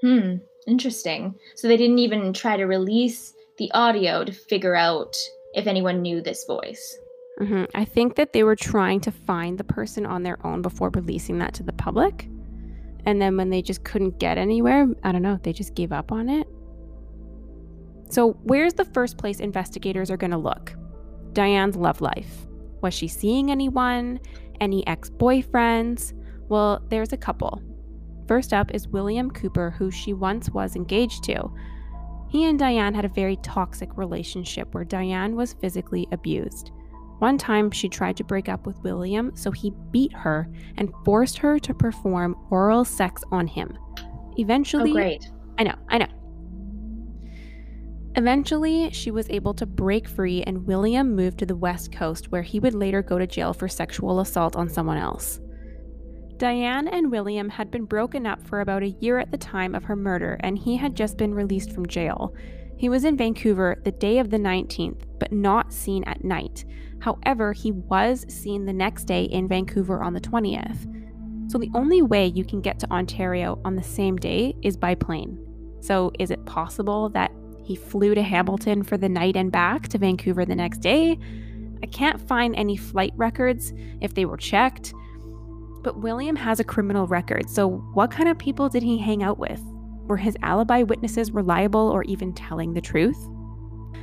Hmm, 0.00 0.36
interesting. 0.66 1.34
So 1.54 1.68
they 1.68 1.76
didn't 1.76 1.98
even 1.98 2.32
try 2.32 2.56
to 2.56 2.64
release 2.64 3.34
the 3.58 3.70
audio 3.72 4.24
to 4.24 4.32
figure 4.32 4.74
out 4.74 5.14
if 5.52 5.66
anyone 5.66 6.00
knew 6.00 6.22
this 6.22 6.46
voice. 6.46 6.98
hmm 7.38 7.64
I 7.74 7.84
think 7.84 8.16
that 8.16 8.32
they 8.32 8.42
were 8.42 8.56
trying 8.56 9.00
to 9.00 9.12
find 9.12 9.58
the 9.58 9.64
person 9.64 10.06
on 10.06 10.22
their 10.22 10.44
own 10.46 10.62
before 10.62 10.88
releasing 10.94 11.40
that 11.40 11.52
to 11.54 11.62
the 11.62 11.74
public. 11.74 12.26
And 13.04 13.20
then 13.20 13.36
when 13.36 13.50
they 13.50 13.60
just 13.60 13.84
couldn't 13.84 14.18
get 14.18 14.38
anywhere, 14.38 14.88
I 15.02 15.12
don't 15.12 15.20
know, 15.20 15.38
they 15.42 15.52
just 15.52 15.74
gave 15.74 15.92
up 15.92 16.10
on 16.10 16.30
it. 16.30 16.48
So, 18.14 18.34
where's 18.44 18.74
the 18.74 18.84
first 18.84 19.18
place 19.18 19.40
investigators 19.40 20.08
are 20.08 20.16
going 20.16 20.30
to 20.30 20.38
look? 20.38 20.72
Diane's 21.32 21.74
love 21.74 22.00
life. 22.00 22.46
Was 22.80 22.94
she 22.94 23.08
seeing 23.08 23.50
anyone? 23.50 24.20
Any 24.60 24.86
ex 24.86 25.10
boyfriends? 25.10 26.12
Well, 26.48 26.80
there's 26.90 27.12
a 27.12 27.16
couple. 27.16 27.60
First 28.28 28.52
up 28.52 28.72
is 28.72 28.86
William 28.86 29.32
Cooper, 29.32 29.72
who 29.72 29.90
she 29.90 30.12
once 30.12 30.48
was 30.50 30.76
engaged 30.76 31.24
to. 31.24 31.52
He 32.30 32.44
and 32.44 32.56
Diane 32.56 32.94
had 32.94 33.04
a 33.04 33.08
very 33.08 33.34
toxic 33.38 33.98
relationship 33.98 34.72
where 34.72 34.84
Diane 34.84 35.34
was 35.34 35.54
physically 35.54 36.06
abused. 36.12 36.70
One 37.18 37.36
time, 37.36 37.72
she 37.72 37.88
tried 37.88 38.16
to 38.18 38.22
break 38.22 38.48
up 38.48 38.64
with 38.64 38.80
William, 38.84 39.34
so 39.34 39.50
he 39.50 39.72
beat 39.90 40.12
her 40.12 40.48
and 40.76 40.94
forced 41.04 41.36
her 41.38 41.58
to 41.58 41.74
perform 41.74 42.36
oral 42.52 42.84
sex 42.84 43.24
on 43.32 43.48
him. 43.48 43.76
Oh, 43.98 44.34
Eventually, 44.36 44.92
oh, 44.92 44.94
great. 44.94 45.28
I 45.58 45.64
know, 45.64 45.74
I 45.88 45.98
know. 45.98 46.06
Eventually, 48.16 48.90
she 48.92 49.10
was 49.10 49.28
able 49.28 49.54
to 49.54 49.66
break 49.66 50.08
free, 50.08 50.42
and 50.44 50.66
William 50.66 51.16
moved 51.16 51.38
to 51.38 51.46
the 51.46 51.56
West 51.56 51.90
Coast, 51.90 52.30
where 52.30 52.42
he 52.42 52.60
would 52.60 52.74
later 52.74 53.02
go 53.02 53.18
to 53.18 53.26
jail 53.26 53.52
for 53.52 53.66
sexual 53.66 54.20
assault 54.20 54.54
on 54.54 54.68
someone 54.68 54.98
else. 54.98 55.40
Diane 56.36 56.86
and 56.88 57.10
William 57.10 57.48
had 57.48 57.70
been 57.70 57.84
broken 57.84 58.26
up 58.26 58.40
for 58.46 58.60
about 58.60 58.82
a 58.82 58.96
year 59.00 59.18
at 59.18 59.30
the 59.30 59.38
time 59.38 59.74
of 59.74 59.84
her 59.84 59.96
murder, 59.96 60.36
and 60.40 60.58
he 60.58 60.76
had 60.76 60.94
just 60.94 61.16
been 61.16 61.34
released 61.34 61.72
from 61.72 61.86
jail. 61.86 62.32
He 62.76 62.88
was 62.88 63.04
in 63.04 63.16
Vancouver 63.16 63.80
the 63.84 63.92
day 63.92 64.18
of 64.18 64.30
the 64.30 64.38
19th, 64.38 65.02
but 65.18 65.32
not 65.32 65.72
seen 65.72 66.04
at 66.04 66.24
night. 66.24 66.64
However, 67.00 67.52
he 67.52 67.72
was 67.72 68.26
seen 68.28 68.64
the 68.64 68.72
next 68.72 69.04
day 69.04 69.24
in 69.24 69.48
Vancouver 69.48 70.02
on 70.02 70.12
the 70.12 70.20
20th. 70.20 71.50
So 71.50 71.58
the 71.58 71.70
only 71.74 72.02
way 72.02 72.26
you 72.26 72.44
can 72.44 72.60
get 72.60 72.78
to 72.80 72.90
Ontario 72.90 73.60
on 73.64 73.76
the 73.76 73.82
same 73.82 74.16
day 74.16 74.54
is 74.62 74.76
by 74.76 74.94
plane. 74.94 75.38
So 75.80 76.10
is 76.18 76.30
it 76.30 76.44
possible 76.46 77.10
that 77.10 77.30
he 77.64 77.74
flew 77.74 78.14
to 78.14 78.22
Hamilton 78.22 78.82
for 78.82 78.96
the 78.96 79.08
night 79.08 79.36
and 79.36 79.50
back 79.50 79.88
to 79.88 79.98
Vancouver 79.98 80.44
the 80.44 80.54
next 80.54 80.78
day? 80.78 81.18
I 81.82 81.86
can't 81.86 82.20
find 82.28 82.54
any 82.54 82.76
flight 82.76 83.12
records 83.16 83.72
if 84.00 84.14
they 84.14 84.24
were 84.24 84.36
checked. 84.36 84.94
But 85.82 86.00
William 86.00 86.36
has 86.36 86.60
a 86.60 86.64
criminal 86.64 87.06
record, 87.06 87.50
so 87.50 87.68
what 87.92 88.10
kind 88.10 88.28
of 88.28 88.38
people 88.38 88.68
did 88.68 88.82
he 88.82 88.96
hang 88.96 89.22
out 89.22 89.38
with? 89.38 89.60
Were 90.06 90.16
his 90.16 90.36
alibi 90.42 90.82
witnesses 90.82 91.30
reliable 91.30 91.88
or 91.88 92.02
even 92.04 92.32
telling 92.32 92.74
the 92.74 92.80
truth? 92.80 93.18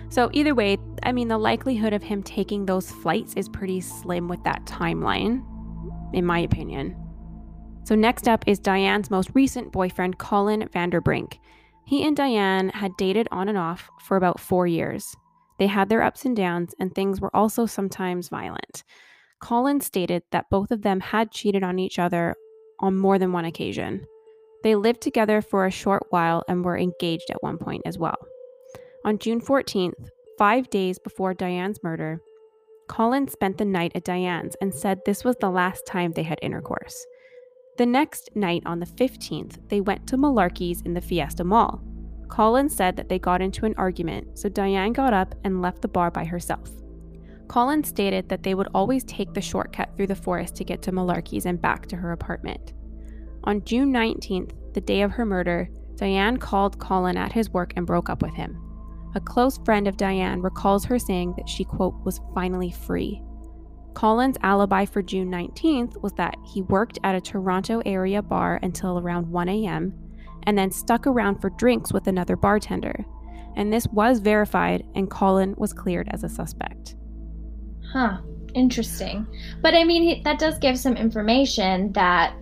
So, 0.10 0.30
either 0.34 0.54
way, 0.54 0.78
I 1.04 1.12
mean, 1.12 1.30
the 1.30 1.38
likelihood 1.38 1.93
of 1.93 2.04
him 2.04 2.21
taking 2.21 2.65
those 2.65 2.91
flights 2.91 3.34
is 3.36 3.47
pretty 3.47 3.80
slim 3.80 4.28
with 4.28 4.43
that 4.43 4.65
timeline, 4.65 5.41
in 6.13 6.26
my 6.26 6.39
opinion. 6.39 6.97
So, 7.86 7.95
next 7.95 8.28
up 8.28 8.43
is 8.45 8.60
Diane's 8.60 9.10
most 9.10 9.30
recent 9.34 9.71
boyfriend, 9.71 10.17
Colin 10.17 10.67
Vanderbrink. 10.67 11.38
He 11.91 12.06
and 12.06 12.15
Diane 12.15 12.69
had 12.69 12.95
dated 12.95 13.27
on 13.34 13.49
and 13.49 13.58
off 13.58 13.89
for 13.99 14.15
about 14.15 14.39
four 14.39 14.65
years. 14.65 15.13
They 15.60 15.67
had 15.67 15.89
their 15.89 16.01
ups 16.01 16.23
and 16.23 16.34
downs, 16.34 16.73
and 16.80 16.95
things 16.95 17.19
were 17.19 17.36
also 17.36 17.65
sometimes 17.65 18.30
violent. 18.30 18.86
Colin 19.41 19.82
stated 19.82 20.23
that 20.32 20.49
both 20.49 20.71
of 20.71 20.84
them 20.84 21.01
had 21.01 21.34
cheated 21.34 21.63
on 21.63 21.80
each 21.80 21.99
other 21.99 22.34
on 22.80 22.97
more 22.97 23.19
than 23.19 23.34
one 23.34 23.43
occasion. 23.43 24.06
They 24.63 24.75
lived 24.75 25.01
together 25.01 25.41
for 25.41 25.65
a 25.65 25.69
short 25.69 26.04
while 26.12 26.45
and 26.47 26.63
were 26.63 26.77
engaged 26.77 27.30
at 27.30 27.43
one 27.43 27.58
point 27.58 27.82
as 27.86 27.97
well. 27.97 28.15
On 29.04 29.19
June 29.19 29.41
14th, 29.41 30.08
five 30.38 30.69
days 30.69 30.97
before 30.97 31.34
Diane's 31.34 31.84
murder, 31.84 32.21
Colin 32.88 33.27
spent 33.27 33.58
the 33.58 33.65
night 33.65 33.91
at 33.95 34.06
Diane's 34.06 34.56
and 34.62 34.73
said 34.73 35.01
this 35.06 35.25
was 35.25 35.36
the 35.41 35.51
last 35.51 35.86
time 35.86 36.13
they 36.13 36.23
had 36.23 36.39
intercourse. 36.41 37.06
The 37.77 37.86
next 37.86 38.29
night, 38.36 38.63
on 38.65 38.79
the 38.79 38.86
15th, 38.86 39.69
they 39.69 39.81
went 39.81 40.05
to 40.07 40.17
Malarkey's 40.17 40.81
in 40.81 40.93
the 40.93 41.01
Fiesta 41.01 41.43
Mall. 41.43 41.81
Colin 42.27 42.69
said 42.69 42.95
that 42.95 43.10
they 43.10 43.17
got 43.17 43.41
into 43.41 43.65
an 43.65 43.73
argument, 43.77 44.38
so 44.38 44.49
Diane 44.49 44.93
got 44.93 45.13
up 45.13 45.36
and 45.43 45.62
left 45.62 45.81
the 45.81 45.88
bar 45.88 46.12
by 46.12 46.25
herself. 46.25 46.69
Colin 47.47 47.84
stated 47.84 48.29
that 48.29 48.43
they 48.43 48.55
would 48.55 48.69
always 48.73 49.03
take 49.03 49.34
the 49.34 49.41
shortcut 49.41 49.95
through 49.95 50.07
the 50.07 50.15
forest 50.15 50.55
to 50.55 50.63
get 50.63 50.81
to 50.81 50.91
Malarkey's 50.91 51.45
and 51.45 51.62
back 51.62 51.88
to 51.88 51.95
her 51.97 52.12
apartment. 52.12 52.73
On 53.43 53.63
June 53.65 53.91
19th, 53.91 54.53
the 54.73 54.81
day 54.81 55.01
of 55.01 55.12
her 55.12 55.25
murder, 55.25 55.69
Diane 55.95 56.38
called 56.38 56.79
Colin 56.79 57.17
at 57.17 57.34
his 57.34 57.49
work 57.49 57.73
and 57.75 57.86
broke 57.86 58.10
up 58.10 58.21
with 58.21 58.34
him. 58.34 58.57
A 59.15 59.19
close 59.19 59.57
friend 59.65 59.88
of 59.88 59.97
Diane 59.97 60.41
recalls 60.41 60.86
her 60.86 60.97
saying 60.97 61.34
that 61.38 61.49
she, 61.49 61.65
quote, 61.65 61.95
was 62.05 62.21
finally 62.34 62.71
free. 62.71 63.21
Colin's 63.93 64.38
alibi 64.41 64.86
for 64.86 65.01
June 65.01 65.30
19th 65.30 66.01
was 66.01 66.13
that 66.13 66.36
he 66.45 66.62
worked 66.63 66.97
at 67.04 67.15
a 67.15 67.21
Toronto 67.21 67.82
area 67.86 68.21
bar 68.21 68.60
until 68.63 68.97
around 68.99 69.30
1 69.30 69.49
a.m. 69.49 69.93
and 70.43 70.58
then 70.58 70.71
stuck 70.71 71.06
around 71.06 71.39
for 71.41 71.49
drinks 71.51 71.91
with 71.93 72.08
another 72.08 72.36
bartender. 72.36 73.06
And 73.58 73.71
this 73.71 73.86
was 73.88 74.19
verified, 74.19 74.86
and 74.95 75.10
Colin 75.12 75.56
was 75.58 75.73
cleared 75.73 76.08
as 76.12 76.23
a 76.23 76.30
suspect. 76.30 76.95
Huh. 77.91 78.19
Interesting. 78.54 79.27
But 79.62 79.73
I 79.75 79.84
mean, 79.84 80.23
that 80.23 80.39
does 80.39 80.58
give 80.58 80.77
some 80.80 80.95
information 80.97 81.91
that 81.93 82.34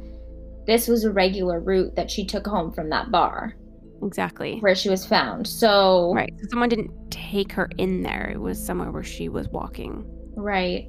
this 0.67 0.88
was 0.88 1.03
a 1.03 1.12
regular 1.12 1.59
route 1.59 1.95
that 1.95 2.09
she 2.12 2.25
took 2.25 2.45
home 2.45 2.71
from 2.71 2.89
that 2.89 3.12
bar 3.12 3.55
Exactly. 4.03 4.59
where 4.59 4.75
she 4.75 4.89
was 4.89 5.05
found. 5.05 5.47
So, 5.47 6.13
Right. 6.13 6.31
So 6.41 6.47
someone 6.49 6.69
didn't 6.69 6.91
take 7.12 7.51
her 7.53 7.69
in 7.79 8.03
there. 8.03 8.29
It 8.31 8.39
was 8.39 8.63
somewhere 8.63 8.91
where 8.91 9.03
she 9.03 9.29
was 9.29 9.47
walking. 9.49 10.05
right. 10.35 10.88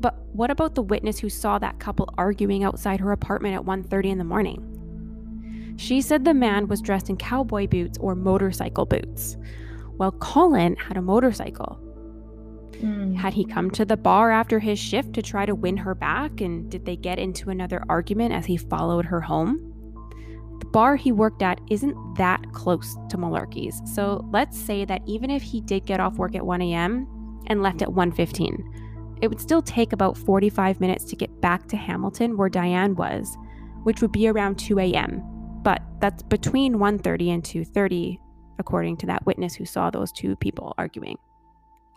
But 0.00 0.18
what 0.32 0.50
about 0.50 0.74
the 0.74 0.82
witness 0.82 1.18
who 1.18 1.28
saw 1.28 1.58
that 1.58 1.78
couple 1.78 2.12
arguing 2.16 2.64
outside 2.64 3.00
her 3.00 3.12
apartment 3.12 3.54
at 3.54 3.64
1:30 3.64 4.10
in 4.10 4.18
the 4.18 4.24
morning? 4.24 5.74
She 5.76 6.02
said 6.02 6.24
the 6.24 6.34
man 6.34 6.68
was 6.68 6.82
dressed 6.82 7.08
in 7.08 7.16
cowboy 7.16 7.66
boots 7.66 7.98
or 7.98 8.14
motorcycle 8.14 8.86
boots, 8.86 9.36
while 9.96 10.12
Colin 10.12 10.76
had 10.76 10.96
a 10.96 11.02
motorcycle. 11.02 11.78
Mm. 12.72 13.14
Had 13.14 13.34
he 13.34 13.44
come 13.44 13.70
to 13.72 13.84
the 13.84 13.96
bar 13.96 14.30
after 14.30 14.58
his 14.58 14.78
shift 14.78 15.12
to 15.14 15.22
try 15.22 15.44
to 15.44 15.54
win 15.54 15.76
her 15.76 15.94
back 15.94 16.40
and 16.40 16.70
did 16.70 16.86
they 16.86 16.96
get 16.96 17.18
into 17.18 17.50
another 17.50 17.82
argument 17.88 18.32
as 18.32 18.46
he 18.46 18.56
followed 18.56 19.04
her 19.04 19.20
home? 19.20 19.58
The 20.60 20.66
bar 20.66 20.96
he 20.96 21.12
worked 21.12 21.42
at 21.42 21.60
isn't 21.70 21.96
that 22.16 22.52
close 22.52 22.96
to 23.08 23.18
Malarkey's. 23.18 23.80
So 23.94 24.26
let's 24.30 24.58
say 24.58 24.84
that 24.84 25.02
even 25.06 25.30
if 25.30 25.42
he 25.42 25.60
did 25.60 25.86
get 25.86 26.00
off 26.00 26.16
work 26.16 26.34
at 26.34 26.44
1 26.44 26.62
a.m. 26.62 27.06
and 27.46 27.62
left 27.62 27.82
at 27.82 27.88
1:15, 27.88 28.62
it 29.22 29.28
would 29.28 29.40
still 29.40 29.62
take 29.62 29.92
about 29.92 30.16
45 30.16 30.80
minutes 30.80 31.04
to 31.04 31.16
get 31.16 31.40
back 31.40 31.66
to 31.68 31.76
Hamilton 31.76 32.36
where 32.36 32.48
Diane 32.48 32.94
was, 32.96 33.36
which 33.84 34.00
would 34.02 34.12
be 34.12 34.28
around 34.28 34.58
2 34.58 34.78
a.m. 34.78 35.22
But 35.62 35.82
that's 36.00 36.22
between 36.22 36.78
1:30 36.78 37.30
and 37.30 37.42
2:30 37.44 38.18
according 38.58 38.96
to 38.98 39.06
that 39.06 39.24
witness 39.26 39.54
who 39.54 39.64
saw 39.64 39.90
those 39.90 40.12
two 40.12 40.36
people 40.36 40.74
arguing. 40.76 41.16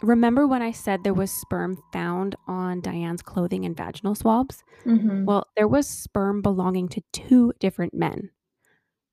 Remember 0.01 0.47
when 0.47 0.61
I 0.61 0.71
said 0.71 1.03
there 1.03 1.13
was 1.13 1.31
sperm 1.31 1.77
found 1.93 2.35
on 2.47 2.81
Diane's 2.81 3.21
clothing 3.21 3.63
and 3.65 3.75
vaginal 3.75 4.15
swabs? 4.15 4.63
Mhm. 4.85 5.25
Well, 5.25 5.45
there 5.55 5.67
was 5.67 5.87
sperm 5.87 6.41
belonging 6.41 6.89
to 6.89 7.01
two 7.13 7.53
different 7.59 7.93
men. 7.93 8.31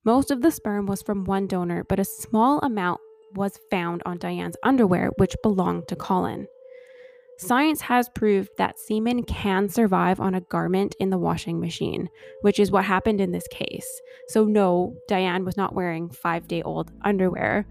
Most 0.04 0.30
of 0.30 0.42
the 0.42 0.50
sperm 0.50 0.86
was 0.86 1.02
from 1.02 1.24
one 1.24 1.46
donor, 1.46 1.84
but 1.84 2.00
a 2.00 2.04
small 2.04 2.58
amount 2.60 3.00
was 3.34 3.58
found 3.70 4.02
on 4.06 4.18
Diane's 4.18 4.56
underwear, 4.64 5.10
which 5.18 5.36
belonged 5.42 5.86
to 5.88 5.96
Colin. 5.96 6.46
Science 7.40 7.80
has 7.80 8.06
proved 8.10 8.50
that 8.58 8.78
semen 8.78 9.22
can 9.22 9.66
survive 9.66 10.20
on 10.20 10.34
a 10.34 10.42
garment 10.42 10.94
in 11.00 11.08
the 11.08 11.16
washing 11.16 11.58
machine, 11.58 12.06
which 12.42 12.60
is 12.60 12.70
what 12.70 12.84
happened 12.84 13.18
in 13.18 13.32
this 13.32 13.48
case. 13.50 14.02
So, 14.28 14.44
no, 14.44 14.94
Diane 15.08 15.46
was 15.46 15.56
not 15.56 15.74
wearing 15.74 16.10
five 16.10 16.46
day 16.46 16.60
old 16.60 16.92
underwear. 17.00 17.66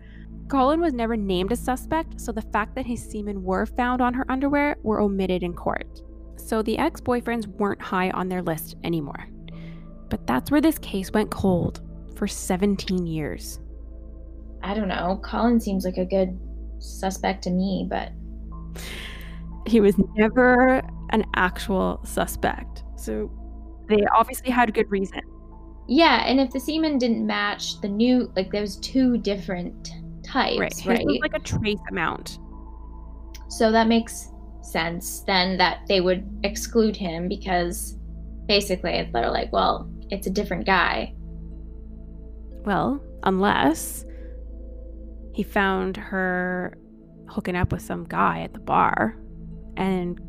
Colin 0.47 0.81
was 0.81 0.93
never 0.93 1.15
named 1.15 1.51
a 1.51 1.55
suspect, 1.55 2.19
so 2.19 2.31
the 2.31 2.41
fact 2.41 2.73
that 2.73 2.87
his 2.87 3.11
semen 3.11 3.43
were 3.43 3.67
found 3.67 4.01
on 4.01 4.15
her 4.15 4.25
underwear 4.27 4.75
were 4.81 5.01
omitted 5.01 5.43
in 5.43 5.53
court. 5.53 6.01
So 6.37 6.63
the 6.63 6.79
ex 6.79 6.99
boyfriends 6.99 7.45
weren't 7.45 7.79
high 7.79 8.09
on 8.09 8.27
their 8.27 8.41
list 8.41 8.75
anymore. 8.83 9.29
But 10.09 10.25
that's 10.25 10.49
where 10.49 10.61
this 10.61 10.79
case 10.79 11.11
went 11.11 11.29
cold 11.29 11.81
for 12.15 12.27
17 12.27 13.05
years. 13.05 13.59
I 14.63 14.73
don't 14.73 14.87
know. 14.87 15.21
Colin 15.23 15.59
seems 15.59 15.85
like 15.85 15.97
a 15.97 16.05
good 16.05 16.35
suspect 16.79 17.43
to 17.43 17.51
me, 17.51 17.85
but 17.87 18.11
He 19.65 19.79
was 19.81 19.95
never 20.15 20.81
an 21.11 21.23
actual 21.35 21.99
suspect. 22.03 22.83
So 22.95 23.31
they 23.87 24.03
obviously 24.15 24.51
had 24.51 24.73
good 24.73 24.89
reason. 24.91 25.21
yeah. 25.87 26.23
And 26.25 26.39
if 26.39 26.51
the 26.51 26.59
semen 26.59 26.97
didn't 26.97 27.25
match 27.25 27.81
the 27.81 27.87
new, 27.87 28.31
like 28.35 28.51
there 28.51 28.61
was 28.61 28.77
two 28.77 29.17
different 29.17 29.89
types, 30.23 30.59
Right. 30.59 30.85
right? 30.85 31.05
Was 31.05 31.19
like 31.21 31.33
a 31.35 31.39
trace 31.39 31.79
amount. 31.89 32.37
so 33.49 33.71
that 33.71 33.87
makes 33.87 34.29
sense 34.61 35.21
then 35.21 35.57
that 35.57 35.79
they 35.87 35.99
would 36.01 36.23
exclude 36.43 36.95
him 36.95 37.27
because 37.27 37.97
basically 38.45 39.09
they're 39.11 39.31
like, 39.31 39.51
well, 39.51 39.89
it's 40.11 40.27
a 40.27 40.29
different 40.29 40.65
guy. 40.67 41.13
Well, 42.65 43.01
unless 43.23 44.05
he 45.33 45.41
found 45.43 45.97
her 45.97 46.77
hooking 47.27 47.55
up 47.55 47.71
with 47.71 47.81
some 47.81 48.03
guy 48.03 48.41
at 48.41 48.53
the 48.53 48.59
bar 48.59 49.17
and 49.79 50.19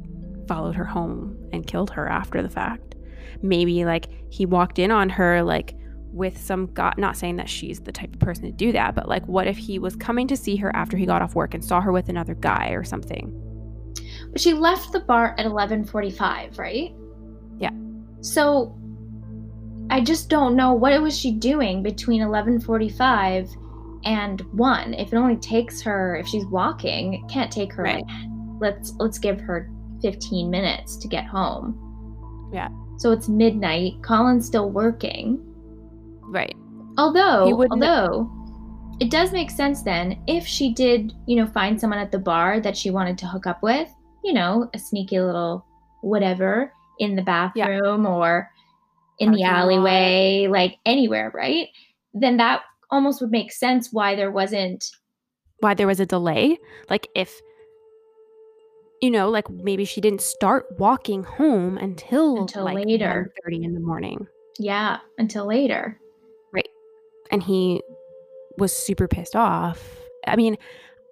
followed 0.49 0.75
her 0.77 0.85
home 0.85 1.37
and 1.53 1.67
killed 1.67 1.91
her 1.91 2.09
after 2.09 2.43
the 2.43 2.49
fact. 2.49 2.95
Maybe 3.43 3.85
like 3.85 4.07
he 4.31 4.47
walked 4.47 4.79
in 4.79 4.91
on 4.91 5.11
her 5.11 5.43
like 5.43 5.77
with 6.13 6.39
some 6.39 6.67
guy, 6.75 6.93
not 6.97 7.17
saying 7.17 7.37
that 7.37 7.49
she's 7.49 7.81
the 7.81 7.93
type 7.93 8.15
of 8.15 8.21
person 8.21 8.45
to 8.45 8.53
do 8.53 8.73
that, 8.73 8.95
but 8.95 9.09
like 9.09 9.27
what 9.27 9.47
if 9.47 9.57
he 9.57 9.79
was 9.79 9.95
coming 9.97 10.27
to 10.29 10.37
see 10.37 10.57
her 10.57 10.75
after 10.75 10.97
he 10.97 11.07
got 11.07 11.23
off 11.23 11.35
work 11.35 11.55
and 11.55 11.65
saw 11.65 11.81
her 11.81 11.93
with 11.93 12.09
another 12.09 12.35
guy 12.35 12.71
or 12.71 12.85
something? 12.85 13.33
But 14.33 14.41
she 14.41 14.55
left 14.55 14.93
the 14.93 15.01
bar 15.01 15.35
at 15.39 15.47
11:45, 15.47 16.59
right? 16.59 16.95
Yeah. 17.59 17.71
So 18.21 18.77
I 19.91 20.01
just 20.01 20.29
don't 20.29 20.55
know 20.55 20.73
what 20.73 21.01
was 21.03 21.19
she 21.19 21.33
doing 21.33 21.83
between 21.83 22.23
11:45 22.23 23.51
and 24.05 24.41
1. 24.53 24.95
If 24.95 25.13
it 25.13 25.17
only 25.17 25.37
takes 25.37 25.83
her 25.83 26.17
if 26.17 26.27
she's 26.27 26.47
walking, 26.47 27.15
it 27.15 27.29
can't 27.29 27.51
take 27.51 27.73
her 27.75 27.83
Right. 27.83 28.05
Let's 28.61 28.93
let's 28.99 29.19
give 29.19 29.41
her 29.41 29.71
15 30.03 30.51
minutes 30.51 30.97
to 30.97 31.09
get 31.09 31.25
home. 31.25 32.51
Yeah. 32.53 32.69
So 32.99 33.13
it's 33.13 33.29
midnight, 33.29 34.03
Colin's 34.03 34.47
still 34.47 34.71
working. 34.71 35.41
Right. 36.23 36.55
Although, 36.99 37.67
although 37.71 38.31
it 39.01 39.11
does 39.11 39.33
make 39.33 39.51
sense 39.51 39.83
then 39.83 40.23
if 40.27 40.47
she 40.47 40.73
did, 40.75 41.15
you 41.27 41.37
know, 41.37 41.47
find 41.47 41.81
someone 41.81 41.99
at 41.99 42.13
the 42.13 42.19
bar 42.19 42.61
that 42.61 42.77
she 42.77 42.91
wanted 42.91 43.17
to 43.19 43.27
hook 43.27 43.47
up 43.47 43.63
with, 43.63 43.89
you 44.23 44.33
know, 44.33 44.69
a 44.75 44.79
sneaky 44.79 45.21
little 45.21 45.65
whatever 46.03 46.73
in 46.99 47.17
the 47.17 47.23
bathroom 47.23 48.07
or 48.07 48.51
in 49.19 49.33
the 49.33 49.39
Parking 49.39 49.55
lot. 49.55 49.63
alleyway, 49.63 50.47
like 50.51 50.77
anywhere, 50.85 51.31
right? 51.35 51.69
Then 52.13 52.37
that 52.37 52.63
almost 52.91 53.21
would 53.21 53.31
make 53.31 53.53
sense 53.53 53.93
why 53.93 54.15
there 54.15 54.31
wasn't 54.31 54.85
Why 55.61 55.75
there 55.75 55.87
was 55.87 56.01
a 56.01 56.07
delay? 56.07 56.59
Like 56.89 57.09
if 57.15 57.41
you 59.01 59.11
know, 59.11 59.29
like 59.31 59.49
maybe 59.51 59.85
she 59.85 60.01
didn't 60.01 60.21
start 60.21 60.67
walking 60.79 61.23
home 61.25 61.79
until, 61.79 62.39
Until 62.43 62.65
like 62.65 62.85
later. 62.87 63.33
thirty 63.43 63.63
in 63.65 63.75
the 63.75 63.81
morning. 63.81 64.27
yeah, 64.59 64.99
until 65.19 65.47
later. 65.47 65.99
Right, 66.53 66.69
and 67.31 67.43
he 67.43 67.83
was 68.59 68.75
super 68.77 69.09
pissed 69.09 69.35
off. 69.37 69.83
I 70.27 70.37
mean, 70.37 70.57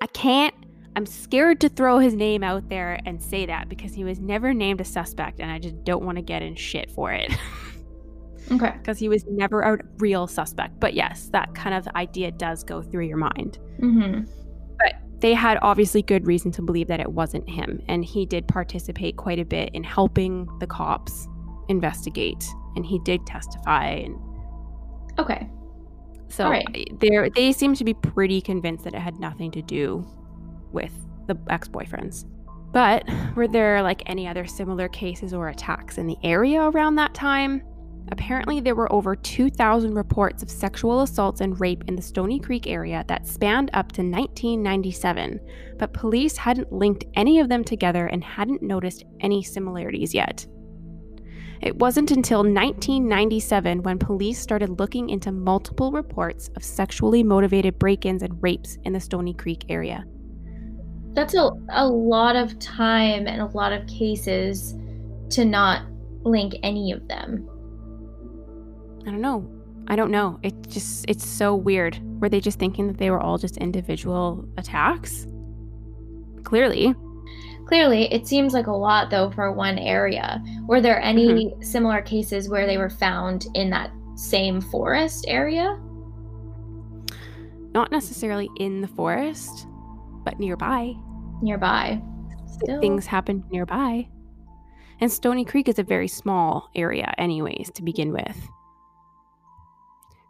I 0.02 0.06
can't, 0.08 0.54
I'm 0.96 1.06
scared 1.06 1.60
to 1.62 1.68
throw 1.68 1.98
his 1.98 2.12
name 2.14 2.42
out 2.42 2.68
there 2.68 3.00
and 3.06 3.22
say 3.22 3.46
that 3.46 3.68
because 3.68 3.94
he 3.94 4.04
was 4.04 4.18
never 4.20 4.52
named 4.52 4.80
a 4.80 4.84
suspect 4.84 5.40
and 5.40 5.50
I 5.50 5.58
just 5.58 5.82
don't 5.84 6.04
want 6.04 6.16
to 6.16 6.22
get 6.22 6.42
in 6.42 6.54
shit 6.56 6.90
for 6.90 7.10
it 7.12 7.32
Okay. 8.52 8.74
because 8.78 8.98
he 8.98 9.08
was 9.08 9.24
never 9.26 9.60
a 9.62 9.78
real 9.98 10.26
suspect. 10.26 10.78
But 10.80 10.94
yes, 10.94 11.28
that 11.32 11.54
kind 11.54 11.74
of 11.74 11.86
idea 11.94 12.30
does 12.32 12.64
go 12.64 12.82
through 12.82 13.06
your 13.06 13.16
mind. 13.16 13.58
Mhm. 13.80 14.28
They 15.20 15.34
had 15.34 15.58
obviously 15.62 16.02
good 16.02 16.26
reason 16.26 16.52
to 16.52 16.62
believe 16.62 16.86
that 16.88 17.00
it 17.00 17.10
wasn't 17.10 17.48
him 17.48 17.82
and 17.88 18.04
he 18.04 18.24
did 18.24 18.46
participate 18.46 19.16
quite 19.16 19.38
a 19.38 19.44
bit 19.44 19.70
in 19.74 19.82
helping 19.82 20.48
the 20.60 20.66
cops 20.66 21.26
investigate 21.68 22.44
and 22.76 22.86
he 22.86 22.98
did 23.00 23.26
testify 23.26 23.86
and 23.86 24.16
Okay. 25.18 25.50
So 26.28 26.48
right. 26.48 26.88
they 27.00 27.30
they 27.34 27.52
seem 27.52 27.74
to 27.74 27.84
be 27.84 27.94
pretty 27.94 28.40
convinced 28.40 28.84
that 28.84 28.94
it 28.94 29.00
had 29.00 29.18
nothing 29.18 29.50
to 29.52 29.62
do 29.62 30.06
with 30.72 30.92
the 31.26 31.36
ex-boyfriends. 31.50 32.24
But 32.72 33.04
were 33.34 33.48
there 33.48 33.82
like 33.82 34.02
any 34.06 34.28
other 34.28 34.46
similar 34.46 34.88
cases 34.88 35.32
or 35.32 35.48
attacks 35.48 35.98
in 35.98 36.06
the 36.06 36.16
area 36.22 36.62
around 36.62 36.96
that 36.96 37.14
time? 37.14 37.62
Apparently, 38.10 38.60
there 38.60 38.74
were 38.74 38.90
over 38.92 39.14
2,000 39.14 39.94
reports 39.94 40.42
of 40.42 40.50
sexual 40.50 41.02
assaults 41.02 41.40
and 41.40 41.60
rape 41.60 41.84
in 41.86 41.96
the 41.96 42.02
Stoney 42.02 42.38
Creek 42.38 42.66
area 42.66 43.04
that 43.08 43.26
spanned 43.26 43.70
up 43.74 43.92
to 43.92 44.02
1997, 44.02 45.40
but 45.78 45.92
police 45.92 46.36
hadn't 46.36 46.72
linked 46.72 47.04
any 47.14 47.38
of 47.38 47.48
them 47.48 47.64
together 47.64 48.06
and 48.06 48.24
hadn't 48.24 48.62
noticed 48.62 49.04
any 49.20 49.42
similarities 49.42 50.14
yet. 50.14 50.46
It 51.60 51.76
wasn't 51.76 52.12
until 52.12 52.38
1997 52.38 53.82
when 53.82 53.98
police 53.98 54.38
started 54.38 54.78
looking 54.78 55.10
into 55.10 55.32
multiple 55.32 55.90
reports 55.90 56.50
of 56.56 56.62
sexually 56.62 57.24
motivated 57.24 57.78
break 57.78 58.06
ins 58.06 58.22
and 58.22 58.40
rapes 58.40 58.78
in 58.84 58.92
the 58.92 59.00
Stoney 59.00 59.34
Creek 59.34 59.64
area. 59.68 60.04
That's 61.14 61.34
a, 61.34 61.50
a 61.70 61.86
lot 61.86 62.36
of 62.36 62.58
time 62.60 63.26
and 63.26 63.42
a 63.42 63.46
lot 63.46 63.72
of 63.72 63.86
cases 63.88 64.76
to 65.30 65.44
not 65.44 65.82
link 66.22 66.54
any 66.62 66.92
of 66.92 67.06
them. 67.08 67.48
I 69.08 69.10
don't 69.10 69.22
know. 69.22 69.48
I 69.86 69.96
don't 69.96 70.10
know. 70.10 70.38
It 70.42 70.68
just 70.68 71.06
it's 71.08 71.26
so 71.26 71.54
weird. 71.54 71.98
Were 72.20 72.28
they 72.28 72.40
just 72.40 72.58
thinking 72.58 72.86
that 72.88 72.98
they 72.98 73.10
were 73.10 73.20
all 73.20 73.38
just 73.38 73.56
individual 73.56 74.46
attacks? 74.58 75.26
Clearly. 76.44 76.94
Clearly, 77.66 78.12
it 78.12 78.26
seems 78.26 78.52
like 78.52 78.66
a 78.66 78.72
lot 78.72 79.08
though 79.10 79.30
for 79.30 79.50
one 79.52 79.78
area. 79.78 80.42
Were 80.66 80.82
there 80.82 81.00
any 81.00 81.46
mm-hmm. 81.46 81.62
similar 81.62 82.02
cases 82.02 82.50
where 82.50 82.66
they 82.66 82.76
were 82.76 82.90
found 82.90 83.46
in 83.54 83.70
that 83.70 83.90
same 84.14 84.60
forest 84.60 85.24
area? 85.26 85.78
Not 87.72 87.90
necessarily 87.90 88.50
in 88.58 88.82
the 88.82 88.88
forest, 88.88 89.66
but 90.24 90.38
nearby. 90.38 90.94
Nearby. 91.40 92.02
Still. 92.46 92.80
Things 92.80 93.06
happened 93.06 93.44
nearby. 93.50 94.06
And 95.00 95.10
Stoney 95.10 95.44
Creek 95.44 95.68
is 95.68 95.78
a 95.78 95.84
very 95.84 96.08
small 96.08 96.70
area, 96.74 97.14
anyways, 97.16 97.70
to 97.74 97.82
begin 97.82 98.12
with. 98.12 98.36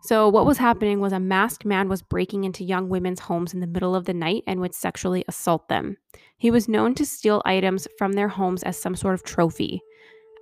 So, 0.01 0.29
what 0.29 0.47
was 0.47 0.59
happening 0.59 1.01
was 1.01 1.13
a 1.13 1.21
masked 1.21 1.65
man 1.65 1.89
was 1.89 2.03
breaking 2.03 2.45
into 2.45 2.65
young 2.65 2.89
women's 2.89 3.21
homes 3.21 3.53
in 3.53 3.61
the 3.61 3.67
middle 3.67 3.95
of 3.95 4.05
the 4.05 4.15
night 4.15 4.45
and 4.47 4.61
would 4.61 4.75
sexually 4.75 5.25
assault 5.27 5.69
them. 5.69 5.97
He 6.37 6.51
was 6.51 6.69
known 6.69 6.95
to 6.95 7.05
steal 7.05 7.43
items 7.45 7.89
from 7.99 8.13
their 8.13 8.29
homes 8.29 8.63
as 8.63 8.81
some 8.81 8.95
sort 8.95 9.15
of 9.15 9.25
trophy. 9.25 9.83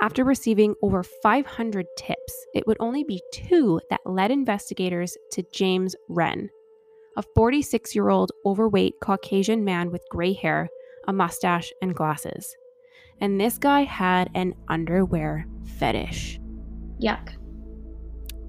After 0.01 0.25
receiving 0.25 0.75
over 0.83 1.03
500 1.03 1.87
tips, 1.97 2.47
it 2.55 2.66
would 2.66 2.77
only 2.81 3.03
be 3.03 3.23
two 3.33 3.81
that 3.88 4.01
led 4.05 4.31
investigators 4.31 5.16
to 5.33 5.42
James 5.55 5.97
Wren, 6.11 6.51
a 7.16 7.23
46 7.35 7.95
year 7.95 8.11
old 8.11 8.33
overweight 8.45 8.95
Caucasian 9.01 9.64
man 9.64 9.90
with 9.90 10.05
gray 10.11 10.35
hair, 10.35 10.69
a 11.09 11.14
mustache, 11.14 11.73
and 11.81 11.95
glasses. 11.95 12.55
And 13.23 13.40
this 13.40 13.57
guy 13.57 13.85
had 13.85 14.29
an 14.35 14.55
underwear 14.69 15.47
fetish. 15.79 16.38
Yuck. 17.03 17.33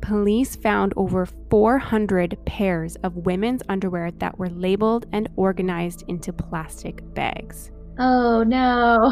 Police 0.07 0.55
found 0.55 0.93
over 0.95 1.25
400 1.49 2.37
pairs 2.45 2.95
of 3.03 3.17
women's 3.25 3.61
underwear 3.67 4.09
that 4.19 4.39
were 4.39 4.49
labeled 4.49 5.05
and 5.11 5.27
organized 5.35 6.05
into 6.07 6.31
plastic 6.31 7.01
bags. 7.13 7.71
Oh 7.99 8.41
no. 8.43 9.11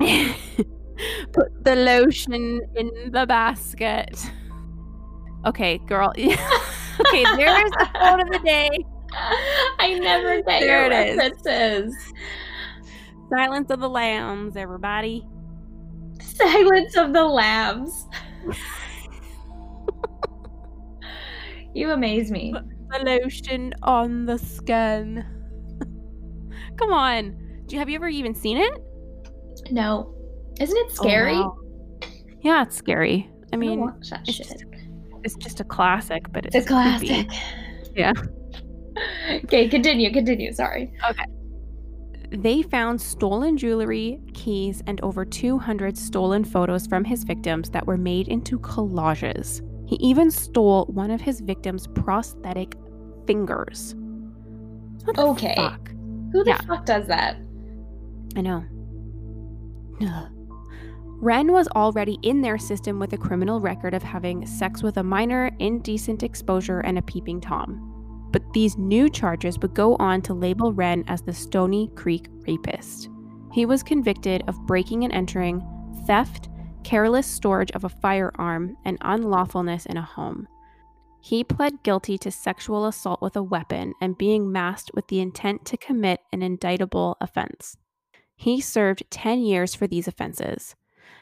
Put 1.32 1.64
the 1.64 1.76
lotion 1.76 2.60
in 2.74 2.90
the 3.12 3.24
basket. 3.24 4.18
Okay, 5.46 5.78
girl. 5.86 6.10
okay, 6.18 6.34
there's 7.36 7.70
the 7.70 7.88
quote 7.94 8.20
of 8.20 8.30
the 8.32 8.40
day. 8.44 8.70
I 9.78 9.96
never 10.00 10.42
get 10.42 10.60
There 10.60 10.90
your 10.90 10.92
it 10.92 11.08
is. 11.10 11.16
references. 11.16 11.94
Silence 13.30 13.70
of 13.70 13.78
the 13.78 13.88
Lambs, 13.88 14.56
everybody. 14.56 15.24
Silence 16.20 16.96
of 16.96 17.12
the 17.12 17.24
Lambs. 17.24 18.08
You 21.74 21.90
amaze 21.90 22.30
me. 22.30 22.54
The 22.90 22.98
lotion 23.04 23.74
on 23.82 24.26
the 24.26 24.38
skin. 24.38 25.24
Come 26.78 26.92
on. 26.92 27.36
Do 27.66 27.74
you, 27.74 27.78
have 27.78 27.88
you 27.88 27.96
ever 27.96 28.08
even 28.08 28.34
seen 28.34 28.58
it? 28.58 28.72
No. 29.70 30.14
Isn't 30.60 30.76
it 30.76 30.86
Oh, 30.90 30.94
scary? 30.94 31.32
wow. 31.34 31.56
Yeah, 32.42 32.62
it's 32.62 32.76
scary. 32.76 33.30
I 33.52 33.56
I 33.56 33.58
mean, 33.58 33.80
that 34.10 34.20
it's 34.26 34.34
shit. 34.36 34.46
just, 34.48 34.64
it's 35.24 35.34
just 35.36 35.60
a 35.60 35.64
classic, 35.64 36.30
but 36.32 36.44
it's 36.46 36.54
It's 36.54 36.66
a 36.66 36.68
classic. 36.68 37.26
Yeah. 37.96 38.12
okay, 39.44 39.68
continue, 39.68 40.12
continue. 40.12 40.52
Sorry. 40.52 40.92
Okay. 41.10 41.24
They 42.30 42.62
found 42.62 43.00
stolen 43.00 43.56
jewelry, 43.56 44.20
keys, 44.34 44.82
and 44.86 45.00
over 45.02 45.24
200 45.24 45.96
stolen 45.96 46.44
photos 46.44 46.86
from 46.86 47.04
his 47.04 47.22
victims 47.24 47.70
that 47.70 47.86
were 47.86 47.96
made 47.96 48.28
into 48.28 48.58
collages. 48.58 49.62
He 49.86 49.96
even 49.96 50.30
stole 50.30 50.86
one 50.86 51.10
of 51.10 51.20
his 51.20 51.40
victims' 51.40 51.86
prosthetic 51.86 52.74
fingers. 53.26 53.94
What 55.04 55.16
the 55.16 55.22
Okay. 55.26 55.54
fuck? 55.56 55.88
Who 56.32 56.42
the 56.44 56.50
Yeah. 56.50 56.60
fuck 56.66 56.84
does 56.86 57.06
that? 57.08 57.36
I 58.36 58.40
know. 58.40 58.64
Ugh. 60.02 60.28
Wren 61.20 61.52
was 61.52 61.68
already 61.68 62.18
in 62.22 62.42
their 62.42 62.58
system 62.58 62.98
with 62.98 63.12
a 63.12 63.16
criminal 63.18 63.60
record 63.60 63.94
of 63.94 64.02
having 64.02 64.44
sex 64.46 64.82
with 64.82 64.96
a 64.96 65.02
minor, 65.02 65.50
indecent 65.58 66.22
exposure, 66.22 66.80
and 66.80 66.98
a 66.98 67.02
peeping 67.02 67.40
Tom. 67.40 68.28
But 68.32 68.42
these 68.52 68.76
new 68.76 69.08
charges 69.08 69.58
would 69.60 69.74
go 69.74 69.96
on 70.00 70.20
to 70.22 70.34
label 70.34 70.72
Wren 70.72 71.04
as 71.06 71.22
the 71.22 71.32
Stoney 71.32 71.88
Creek 71.94 72.28
rapist. 72.46 73.08
He 73.52 73.64
was 73.64 73.82
convicted 73.82 74.42
of 74.48 74.66
breaking 74.66 75.04
and 75.04 75.12
entering, 75.12 75.62
theft, 76.06 76.48
careless 76.84 77.26
storage 77.26 77.72
of 77.72 77.82
a 77.82 77.88
firearm, 77.88 78.76
and 78.84 78.98
unlawfulness 79.00 79.86
in 79.86 79.96
a 79.96 80.02
home. 80.02 80.46
He 81.20 81.42
pled 81.42 81.82
guilty 81.82 82.18
to 82.18 82.30
sexual 82.30 82.86
assault 82.86 83.22
with 83.22 83.34
a 83.34 83.42
weapon 83.42 83.94
and 84.00 84.18
being 84.18 84.52
masked 84.52 84.90
with 84.94 85.08
the 85.08 85.20
intent 85.20 85.64
to 85.64 85.78
commit 85.78 86.20
an 86.32 86.42
indictable 86.42 87.16
offense. 87.20 87.78
He 88.36 88.60
served 88.60 89.04
10 89.10 89.40
years 89.40 89.74
for 89.74 89.86
these 89.86 90.06
offenses. 90.06 90.76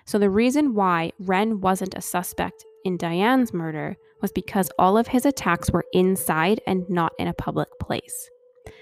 So, 0.04 0.18
the 0.18 0.30
reason 0.30 0.74
why 0.74 1.12
Wren 1.20 1.60
wasn't 1.60 1.94
a 1.94 2.00
suspect 2.00 2.64
in 2.84 2.96
Diane's 2.96 3.54
murder 3.54 3.96
was 4.20 4.32
because 4.32 4.70
all 4.78 4.98
of 4.98 5.08
his 5.08 5.24
attacks 5.24 5.70
were 5.70 5.84
inside 5.92 6.60
and 6.66 6.88
not 6.90 7.12
in 7.18 7.28
a 7.28 7.34
public 7.34 7.68
place. 7.80 8.28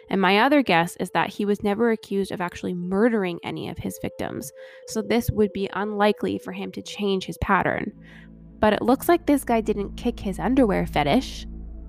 And 0.08 0.20
my 0.20 0.38
other 0.38 0.62
guess 0.62 0.96
is 0.96 1.10
that 1.10 1.30
he 1.30 1.44
was 1.44 1.62
never 1.62 1.90
accused 1.90 2.32
of 2.32 2.40
actually 2.40 2.74
murdering 2.74 3.38
any 3.42 3.68
of 3.68 3.78
his 3.78 3.98
victims, 4.02 4.50
so 4.88 5.02
this 5.02 5.30
would 5.30 5.52
be 5.52 5.70
unlikely 5.72 6.38
for 6.38 6.52
him 6.52 6.72
to 6.72 6.82
change 6.82 7.24
his 7.24 7.38
pattern. 7.38 7.92
But 8.58 8.72
it 8.72 8.82
looks 8.82 9.08
like 9.08 9.26
this 9.26 9.44
guy 9.44 9.60
didn't 9.60 9.96
kick 9.96 10.20
his 10.20 10.38
underwear 10.38 10.86
fetish, 10.86 11.46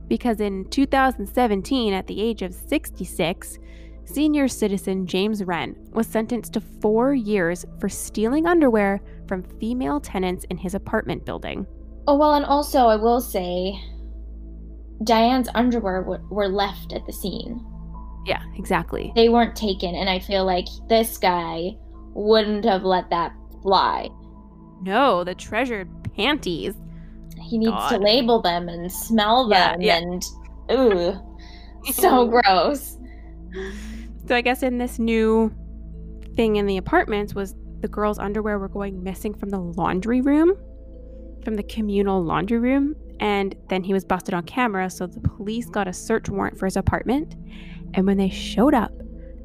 because 0.08 0.40
in 0.40 0.66
2017, 0.70 1.94
at 1.94 2.08
the 2.08 2.22
age 2.22 2.42
of 2.42 2.54
66, 2.54 3.58
senior 4.06 4.48
citizen 4.48 5.08
James 5.08 5.44
Wren 5.44 5.76
was 5.92 6.08
sentenced 6.08 6.54
to 6.54 6.62
four 6.62 7.14
years 7.14 7.66
for 7.80 7.90
stealing 7.90 8.46
underwear 8.46 9.02
from 9.28 9.44
female 9.60 10.00
tenants 10.00 10.46
in 10.50 10.58
his 10.58 10.76
apartment 10.76 11.26
building. 11.26 11.66
Oh, 12.08 12.18
well, 12.18 12.34
and 12.34 12.46
also, 12.46 12.88
I 12.88 12.96
will 12.96 13.22
say, 13.22 13.80
Diane's 15.04 15.50
underwear 15.56 16.02
w- 16.02 16.28
were 16.30 16.50
left 16.50 16.94
at 16.94 17.06
the 17.06 17.14
scene. 17.14 17.66
Yeah, 18.26 18.42
exactly. 18.56 19.12
They 19.16 19.30
weren't 19.30 19.56
taken, 19.56 19.96
and 19.96 20.10
I 20.10 20.20
feel 20.20 20.46
like 20.46 20.68
this 20.88 21.18
guy 21.18 21.76
wouldn't 22.14 22.66
have 22.66 22.84
let 22.84 23.10
that 23.10 23.34
fly. 23.62 24.10
No, 24.82 25.24
the 25.24 25.36
treasured 25.36 25.90
panties. 26.16 26.76
He 27.42 27.58
needs 27.58 27.90
to 27.90 27.98
label 27.98 28.42
them 28.42 28.70
and 28.70 28.92
smell 28.92 29.48
Yeah, 29.50 29.72
them, 29.72 29.82
yeah. 29.82 29.98
and 29.98 30.24
ooh, 30.72 31.20
so 31.92 32.28
gross. 32.44 32.98
So 34.28 34.36
I 34.36 34.42
guess 34.42 34.64
in 34.64 34.78
this 34.78 35.00
new 35.00 35.54
thing 36.36 36.56
in 36.56 36.66
the 36.66 36.78
apartments 36.78 37.34
was 37.36 37.56
the 37.82 37.88
girls' 37.88 38.20
underwear 38.20 38.60
were 38.60 38.70
going 38.70 39.04
missing 39.04 39.34
from 39.34 39.50
the 39.50 39.60
laundry 39.60 40.22
room, 40.22 40.54
from 41.44 41.56
the 41.56 41.64
communal 41.64 42.24
laundry 42.24 42.60
room, 42.60 42.96
and 43.20 43.56
then 43.70 43.84
he 43.84 43.94
was 43.94 44.06
busted 44.06 44.34
on 44.34 44.44
camera. 44.44 44.90
So 44.90 45.08
the 45.08 45.20
police 45.20 45.66
got 45.68 45.88
a 45.88 45.94
search 45.94 46.30
warrant 46.30 46.58
for 46.58 46.66
his 46.66 46.78
apartment, 46.78 47.36
and 47.94 48.06
when 48.06 48.18
they 48.18 48.30
showed 48.30 48.74
up, 48.74 48.92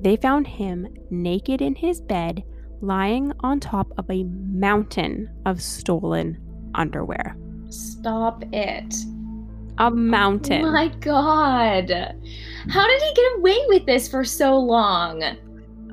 they 0.01 0.17
found 0.17 0.47
him 0.47 0.87
naked 1.11 1.61
in 1.63 1.75
his 1.75 2.01
bed, 2.01 2.45
lying 2.81 3.33
on 3.41 3.61
top 3.61 3.91
of 3.99 4.09
a 4.11 4.25
mountain 4.25 5.31
of 5.47 5.63
stolen 5.63 6.39
underwear. 6.75 7.37
Stop 7.71 8.45
it. 8.53 8.95
A 9.79 9.91
mountain. 9.91 10.65
Oh 10.65 10.73
my 10.73 10.89
god. 10.89 11.91
How 12.69 12.87
did 12.87 13.03
he 13.03 13.15
get 13.15 13.39
away 13.39 13.59
with 13.69 13.87
this 13.87 14.09
for 14.09 14.25
so 14.25 14.57
long? 14.57 15.23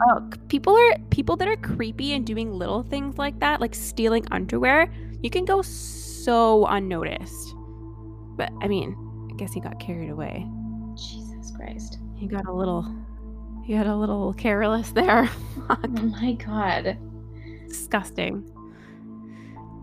Oh, 0.01 0.29
people 0.47 0.75
are 0.75 0.97
people 1.09 1.35
that 1.37 1.47
are 1.47 1.57
creepy 1.57 2.13
and 2.13 2.25
doing 2.25 2.53
little 2.53 2.83
things 2.83 3.17
like 3.17 3.39
that, 3.39 3.61
like 3.61 3.75
stealing 3.75 4.25
underwear. 4.31 4.91
You 5.21 5.29
can 5.29 5.45
go 5.45 5.61
so 5.61 6.65
unnoticed. 6.65 7.53
But 8.35 8.51
I 8.61 8.67
mean, 8.67 8.95
I 9.31 9.35
guess 9.35 9.53
he 9.53 9.59
got 9.59 9.79
carried 9.79 10.09
away. 10.09 10.45
Jesus 10.95 11.51
Christ. 11.55 11.99
He 12.23 12.29
got 12.29 12.45
a 12.45 12.53
little, 12.53 12.89
he 13.65 13.73
got 13.75 13.85
a 13.85 13.93
little 13.93 14.33
careless 14.33 14.91
there. 14.91 15.29
Oh 15.69 15.87
my 15.87 16.33
god. 16.33 16.97
disgusting. 17.67 18.49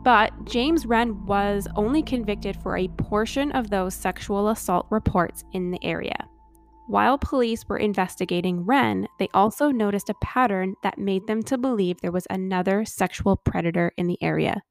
But 0.02 0.32
James 0.46 0.86
Wren 0.86 1.26
was 1.26 1.68
only 1.76 2.02
convicted 2.02 2.56
for 2.56 2.78
a 2.78 2.88
portion 2.88 3.52
of 3.52 3.68
those 3.68 3.94
sexual 3.94 4.48
assault 4.48 4.86
reports 4.88 5.44
in 5.52 5.70
the 5.70 5.82
area. 5.82 6.16
While 6.86 7.18
police 7.18 7.66
were 7.68 7.76
investigating 7.76 8.64
Wren, 8.64 9.06
they 9.18 9.28
also 9.34 9.70
noticed 9.70 10.08
a 10.08 10.14
pattern 10.22 10.76
that 10.82 10.98
made 10.98 11.26
them 11.26 11.42
to 11.42 11.58
believe 11.58 12.00
there 12.00 12.10
was 12.10 12.26
another 12.30 12.86
sexual 12.86 13.36
predator 13.36 13.92
in 13.98 14.06
the 14.06 14.18
area. 14.22 14.62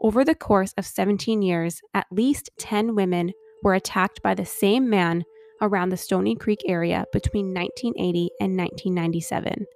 Over 0.00 0.24
the 0.24 0.34
course 0.34 0.72
of 0.78 0.86
17 0.86 1.42
years, 1.42 1.82
at 1.92 2.06
least 2.10 2.48
10 2.58 2.94
women 2.94 3.32
were 3.62 3.74
attacked 3.74 4.22
by 4.22 4.34
the 4.34 4.46
same 4.46 4.88
man 4.88 5.24
around 5.60 5.88
the 5.88 5.96
Stoney 5.96 6.34
Creek 6.34 6.62
area 6.66 7.04
between 7.12 7.54
1980 7.54 8.30
and 8.40 8.56
1997, 8.56 9.66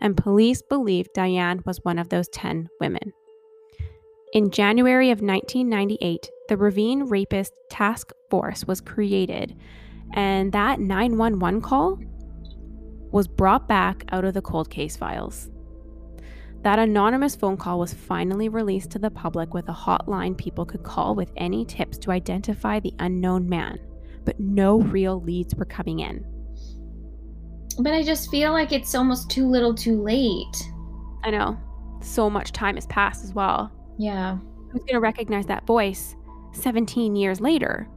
and 0.00 0.16
police 0.16 0.62
believe 0.62 1.12
Diane 1.12 1.62
was 1.66 1.84
one 1.84 1.98
of 1.98 2.08
those 2.08 2.28
10 2.28 2.68
women. 2.80 3.12
In 4.32 4.50
January 4.50 5.10
of 5.10 5.20
1998, 5.20 6.30
the 6.48 6.56
Ravine 6.56 7.04
Rapist 7.04 7.54
Task 7.70 8.12
Force 8.30 8.66
was 8.66 8.80
created, 8.80 9.56
and 10.14 10.52
that 10.52 10.80
911 10.80 11.62
call 11.62 11.98
was 13.10 13.26
brought 13.26 13.66
back 13.66 14.04
out 14.12 14.24
of 14.24 14.34
the 14.34 14.42
cold 14.42 14.70
case 14.70 14.96
files. 14.96 15.50
That 16.62 16.78
anonymous 16.78 17.36
phone 17.36 17.56
call 17.56 17.78
was 17.78 17.94
finally 17.94 18.48
released 18.48 18.90
to 18.90 18.98
the 18.98 19.10
public 19.10 19.54
with 19.54 19.68
a 19.68 19.72
hotline 19.72 20.36
people 20.36 20.66
could 20.66 20.82
call 20.82 21.14
with 21.14 21.32
any 21.36 21.64
tips 21.64 21.98
to 21.98 22.10
identify 22.10 22.80
the 22.80 22.94
unknown 22.98 23.48
man, 23.48 23.78
but 24.28 24.38
no 24.38 24.82
real 24.82 25.22
leads 25.22 25.54
were 25.54 25.64
coming 25.64 26.00
in. 26.00 26.22
But 27.78 27.94
I 27.94 28.02
just 28.02 28.30
feel 28.30 28.52
like 28.52 28.72
it's 28.72 28.94
almost 28.94 29.30
too 29.30 29.48
little 29.48 29.74
too 29.74 30.02
late. 30.02 30.54
I 31.24 31.30
know. 31.30 31.56
So 32.02 32.28
much 32.28 32.52
time 32.52 32.74
has 32.74 32.84
passed 32.88 33.24
as 33.24 33.32
well. 33.32 33.72
Yeah. 33.98 34.36
Who's 34.70 34.82
going 34.82 34.92
to 34.92 35.00
recognize 35.00 35.46
that 35.46 35.66
voice 35.66 36.14
17 36.52 37.16
years 37.16 37.40
later? 37.40 37.88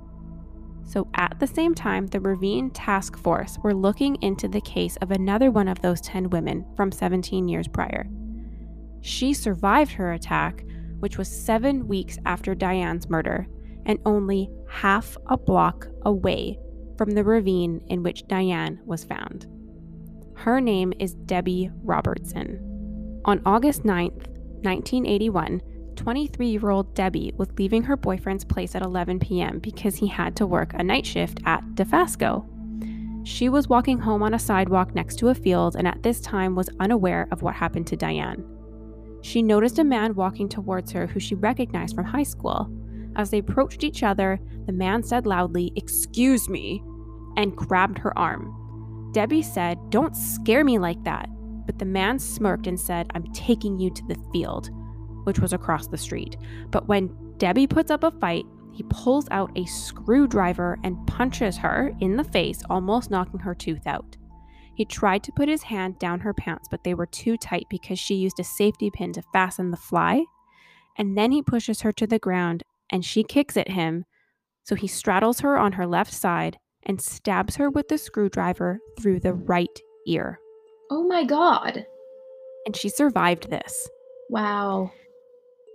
So, 0.86 1.10
at 1.15 1.38
the 1.38 1.48
same 1.48 1.76
time, 1.76 2.08
the 2.08 2.22
Ravine 2.22 2.70
Task 2.70 3.17
Force 3.17 3.58
were 3.62 3.74
looking 3.74 4.15
into 4.22 4.48
the 4.48 4.62
case 4.62 4.96
of 5.02 5.12
another 5.12 5.52
one 5.52 5.67
of 5.67 5.82
those 5.82 6.00
10 6.00 6.30
women 6.30 6.65
from 6.78 6.94
17 6.94 7.50
years 7.50 7.67
prior. 7.67 8.08
She 9.02 9.34
survived 9.34 9.91
her 9.91 10.13
attack, 10.13 10.63
which 11.00 11.17
was 11.17 11.28
seven 11.28 11.89
weeks 11.89 12.17
after 12.26 12.56
Diane's 12.56 13.10
murder, 13.10 13.48
and 13.86 14.00
only 14.06 14.50
half 14.72 15.18
a 15.28 15.38
block 15.38 15.88
away 16.04 16.58
from 16.98 17.12
the 17.12 17.24
ravine 17.24 17.84
in 17.88 18.04
which 18.04 18.28
Diane 18.28 18.80
was 18.86 19.04
found. 19.04 19.46
Her 20.36 20.62
name 20.62 20.94
is 20.98 21.14
Debbie 21.14 21.70
Robertson. 21.84 23.22
On 23.26 23.42
August 23.46 23.84
9th, 23.84 24.28
1981, 24.64 25.62
23 25.96 26.48
year 26.48 26.70
old 26.70 26.96
Debbie 26.96 27.34
was 27.38 27.52
leaving 27.58 27.84
her 27.84 27.98
boyfriend's 27.98 28.46
place 28.46 28.74
at 28.74 28.82
11 28.82 29.20
p.m. 29.20 29.60
because 29.60 29.96
he 29.96 30.08
had 30.08 30.36
to 30.38 30.48
work 30.48 30.74
a 30.74 30.84
night 30.84 31.06
shift 31.06 31.40
at 31.46 31.64
Dofasco. 31.76 32.48
She 33.28 33.50
was 33.50 33.68
walking 33.68 34.00
home 34.00 34.24
on 34.24 34.34
a 34.34 34.40
sidewalk 34.40 34.96
next 34.96 35.18
to 35.18 35.30
a 35.30 35.36
field 35.36 35.76
and 35.76 35.88
at 35.88 36.02
this 36.02 36.22
time 36.22 36.56
was 36.56 36.70
unaware 36.80 37.28
of 37.32 37.42
what 37.42 37.56
happened 37.56 37.88
to 37.88 37.98
Diane. 37.98 38.44
She 39.22 39.44
noticed 39.44 39.78
a 39.78 39.84
man 39.84 40.16
walking 40.16 40.50
towards 40.50 40.92
her 40.94 41.06
who 41.06 41.20
she 41.20 41.36
recognized 41.36 41.94
from 41.94 42.06
high 42.06 42.24
school. 42.24 42.72
As 43.22 43.30
they 43.30 43.38
approached 43.38 43.84
each 43.84 44.02
other, 44.02 44.40
the 44.66 44.72
man 44.72 45.04
said 45.04 45.28
loudly, 45.28 45.72
Excuse 45.76 46.50
me, 46.50 46.84
and 47.38 47.56
grabbed 47.56 48.00
her 48.00 48.18
arm. 48.18 49.12
Debbie 49.14 49.44
said, 49.44 49.78
Don't 49.92 50.18
scare 50.18 50.64
me 50.64 50.80
like 50.80 51.04
that. 51.04 51.30
But 51.68 51.78
the 51.78 51.86
man 51.86 52.18
smirked 52.18 52.66
and 52.66 52.80
said, 52.80 53.12
I'm 53.14 53.32
taking 53.32 53.78
you 53.78 53.92
to 53.92 54.04
the 54.08 54.18
field, 54.34 54.72
which 55.26 55.38
was 55.38 55.54
across 55.54 55.86
the 55.86 56.00
street. 56.00 56.36
But 56.72 56.88
when 56.88 57.16
Debbie 57.38 57.68
puts 57.68 57.92
up 57.92 58.04
a 58.04 58.10
fight, 58.10 58.46
he 58.74 58.82
pulls 58.90 59.28
out 59.30 59.52
a 59.56 59.68
screwdriver 59.68 60.80
and 60.84 61.06
punches 61.06 61.58
her 61.58 61.94
in 62.00 62.18
the 62.18 62.24
face, 62.24 62.64
almost 62.72 63.12
knocking 63.12 63.42
her 63.42 63.54
tooth 63.54 63.86
out. 63.86 64.18
He 64.74 64.84
tried 64.84 65.22
to 65.26 65.32
put 65.32 65.48
his 65.48 65.62
hand 65.62 66.00
down 66.00 66.22
her 66.22 66.34
pants, 66.34 66.68
but 66.72 66.84
they 66.84 66.96
were 66.96 67.06
too 67.06 67.38
tight 67.38 67.68
because 67.70 68.00
she 68.00 68.16
used 68.16 68.40
a 68.40 68.44
safety 68.44 68.90
pin 68.90 69.14
to 69.14 69.22
fasten 69.32 69.70
the 69.70 69.78
fly. 69.78 70.26
And 70.98 71.16
then 71.16 71.32
he 71.32 71.44
pushes 71.44 71.82
her 71.82 71.92
to 71.92 72.08
the 72.08 72.18
ground 72.18 72.64
and 72.91 73.04
she 73.06 73.23
kicks 73.23 73.58
at 73.58 73.69
him. 73.69 74.06
So 74.63 74.75
he 74.75 74.88
straddles 74.88 75.39
her 75.39 75.58
on 75.58 75.73
her 75.73 75.88
left 75.88 76.13
side 76.13 76.58
and 76.84 77.01
stabs 77.01 77.56
her 77.56 77.69
with 77.69 77.88
the 77.88 77.97
screwdriver 77.97 78.80
through 78.99 79.19
the 79.19 79.34
right 79.34 79.80
ear. 80.08 80.39
Oh 80.89 81.08
my 81.08 81.23
god. 81.23 81.86
And 82.65 82.75
she 82.75 82.89
survived 82.89 83.49
this. 83.49 83.89
Wow. 84.30 84.91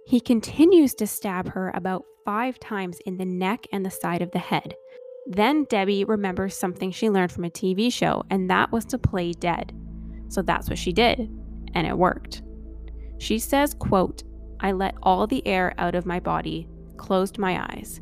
He 0.07 0.20
continues 0.20 0.94
to 0.94 1.07
stab 1.07 1.48
her 1.48 1.72
about 1.74 2.05
five 2.24 2.61
times 2.61 2.98
in 3.07 3.16
the 3.16 3.24
neck 3.24 3.66
and 3.72 3.85
the 3.85 3.90
side 3.90 4.22
of 4.22 4.31
the 4.31 4.38
head. 4.38 4.74
Then 5.26 5.64
Debbie 5.64 6.05
remembers 6.05 6.57
something 6.57 6.92
she 6.92 7.11
learned 7.11 7.33
from 7.33 7.44
a 7.44 7.50
TV 7.50 7.92
show, 7.92 8.22
and 8.31 8.48
that 8.48 8.70
was 8.70 8.85
to 8.87 8.98
play 8.98 9.33
dead. 9.33 9.72
So 10.29 10.42
that's 10.42 10.68
what 10.68 10.79
she 10.79 10.92
did, 10.92 11.29
and 11.74 11.87
it 11.87 11.98
worked. 11.98 12.42
She 13.18 13.38
says, 13.38 13.74
quote, 13.74 14.22
I 14.61 14.72
let 14.72 14.94
all 15.02 15.26
the 15.26 15.44
air 15.46 15.74
out 15.79 15.94
of 15.94 16.07
my 16.07 16.20
body, 16.20 16.68
closed 16.97 17.39
my 17.39 17.63
eyes. 17.71 18.01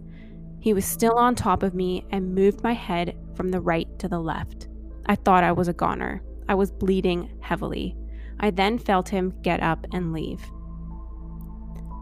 He 0.61 0.73
was 0.73 0.85
still 0.85 1.19
on 1.19 1.35
top 1.35 1.63
of 1.63 1.75
me 1.75 2.07
and 2.11 2.35
moved 2.35 2.63
my 2.63 2.73
head 2.73 3.17
from 3.35 3.51
the 3.51 3.61
right 3.61 3.87
to 3.99 4.09
the 4.09 4.19
left. 4.19 4.69
I 5.07 5.15
thought 5.15 5.45
I 5.45 5.53
was 5.53 5.69
a 5.69 5.75
goner. 5.75 6.23
I 6.49 6.55
was 6.55 6.71
bleeding 6.71 7.37
heavily. 7.41 7.97
I 8.41 8.51
then 8.51 8.79
felt 8.79 9.09
him 9.09 9.35
get 9.43 9.63
up 9.63 9.87
and 9.93 10.13
leave. 10.13 10.41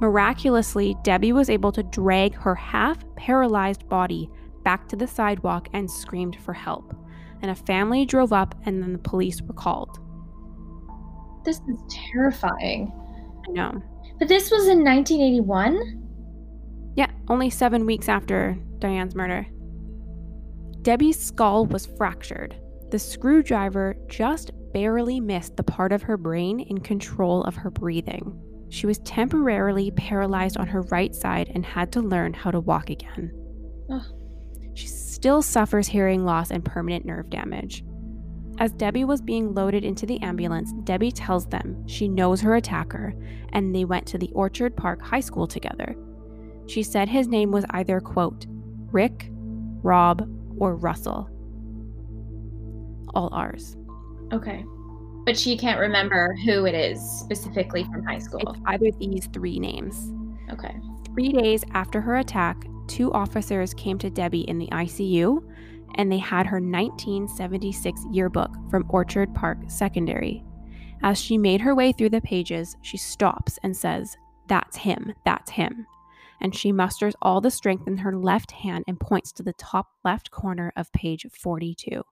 Miraculously, 0.00 0.96
Debbie 1.02 1.32
was 1.32 1.50
able 1.50 1.72
to 1.72 1.82
drag 1.82 2.34
her 2.34 2.54
half 2.54 2.98
paralyzed 3.16 3.88
body 3.88 4.28
back 4.64 4.88
to 4.88 4.96
the 4.96 5.06
sidewalk 5.06 5.68
and 5.72 5.90
screamed 5.90 6.36
for 6.36 6.52
help. 6.52 6.94
And 7.40 7.50
a 7.50 7.54
family 7.54 8.04
drove 8.04 8.32
up, 8.32 8.54
and 8.64 8.82
then 8.82 8.92
the 8.92 8.98
police 8.98 9.42
were 9.42 9.54
called. 9.54 9.98
This 11.44 11.60
is 11.68 11.78
terrifying. 11.88 12.92
I 13.48 13.52
know. 13.52 13.82
But 14.18 14.28
this 14.28 14.50
was 14.50 14.68
in 14.68 14.84
1981? 14.84 16.01
Only 17.28 17.50
seven 17.50 17.86
weeks 17.86 18.08
after 18.08 18.58
Diane's 18.78 19.14
murder. 19.14 19.46
Debbie's 20.82 21.18
skull 21.20 21.66
was 21.66 21.86
fractured. 21.86 22.56
The 22.90 22.98
screwdriver 22.98 23.96
just 24.08 24.50
barely 24.72 25.20
missed 25.20 25.56
the 25.56 25.62
part 25.62 25.92
of 25.92 26.02
her 26.02 26.16
brain 26.16 26.60
in 26.60 26.80
control 26.80 27.44
of 27.44 27.54
her 27.54 27.70
breathing. 27.70 28.38
She 28.70 28.86
was 28.86 28.98
temporarily 29.00 29.90
paralyzed 29.92 30.56
on 30.56 30.66
her 30.66 30.82
right 30.82 31.14
side 31.14 31.50
and 31.54 31.64
had 31.64 31.92
to 31.92 32.00
learn 32.00 32.32
how 32.32 32.50
to 32.50 32.60
walk 32.60 32.90
again. 32.90 33.30
Ugh. 33.90 34.02
She 34.74 34.86
still 34.86 35.42
suffers 35.42 35.86
hearing 35.86 36.24
loss 36.24 36.50
and 36.50 36.64
permanent 36.64 37.04
nerve 37.04 37.30
damage. 37.30 37.84
As 38.58 38.72
Debbie 38.72 39.04
was 39.04 39.20
being 39.20 39.54
loaded 39.54 39.84
into 39.84 40.06
the 40.06 40.20
ambulance, 40.22 40.72
Debbie 40.84 41.12
tells 41.12 41.46
them 41.46 41.86
she 41.86 42.08
knows 42.08 42.40
her 42.40 42.56
attacker 42.56 43.14
and 43.52 43.74
they 43.74 43.84
went 43.84 44.06
to 44.08 44.18
the 44.18 44.30
Orchard 44.34 44.76
Park 44.76 45.02
High 45.02 45.20
School 45.20 45.46
together. 45.46 45.94
She 46.72 46.82
said 46.82 47.10
his 47.10 47.28
name 47.28 47.50
was 47.50 47.66
either, 47.68 48.00
quote, 48.00 48.46
Rick, 48.92 49.28
Rob, 49.82 50.26
or 50.56 50.74
Russell. 50.74 51.28
All 53.14 53.28
ours. 53.34 53.76
Okay. 54.32 54.64
But 55.26 55.38
she 55.38 55.58
can't 55.58 55.78
remember 55.78 56.34
who 56.46 56.64
it 56.64 56.74
is 56.74 56.98
specifically 56.98 57.84
from 57.84 58.02
high 58.04 58.20
school. 58.20 58.40
It's 58.40 58.60
either 58.64 58.90
these 58.98 59.26
three 59.34 59.58
names. 59.58 60.14
Okay. 60.50 60.74
Three 61.04 61.32
days 61.32 61.62
after 61.72 62.00
her 62.00 62.16
attack, 62.16 62.64
two 62.86 63.12
officers 63.12 63.74
came 63.74 63.98
to 63.98 64.08
Debbie 64.08 64.48
in 64.48 64.58
the 64.58 64.68
ICU 64.68 65.46
and 65.96 66.10
they 66.10 66.16
had 66.16 66.46
her 66.46 66.56
1976 66.56 68.06
yearbook 68.10 68.50
from 68.70 68.86
Orchard 68.88 69.34
Park 69.34 69.58
Secondary. 69.66 70.42
As 71.02 71.20
she 71.20 71.36
made 71.36 71.60
her 71.60 71.74
way 71.74 71.92
through 71.92 72.10
the 72.10 72.22
pages, 72.22 72.78
she 72.80 72.96
stops 72.96 73.58
and 73.62 73.76
says, 73.76 74.16
That's 74.48 74.78
him, 74.78 75.12
that's 75.26 75.50
him. 75.50 75.86
And 76.42 76.54
she 76.54 76.72
musters 76.72 77.14
all 77.22 77.40
the 77.40 77.50
strength 77.50 77.86
in 77.86 77.96
her 77.98 78.14
left 78.16 78.50
hand 78.50 78.84
and 78.88 78.98
points 78.98 79.32
to 79.32 79.42
the 79.44 79.54
top 79.54 79.86
left 80.04 80.30
corner 80.32 80.72
of 80.76 80.92
page 80.92 81.24
42. 81.30 82.02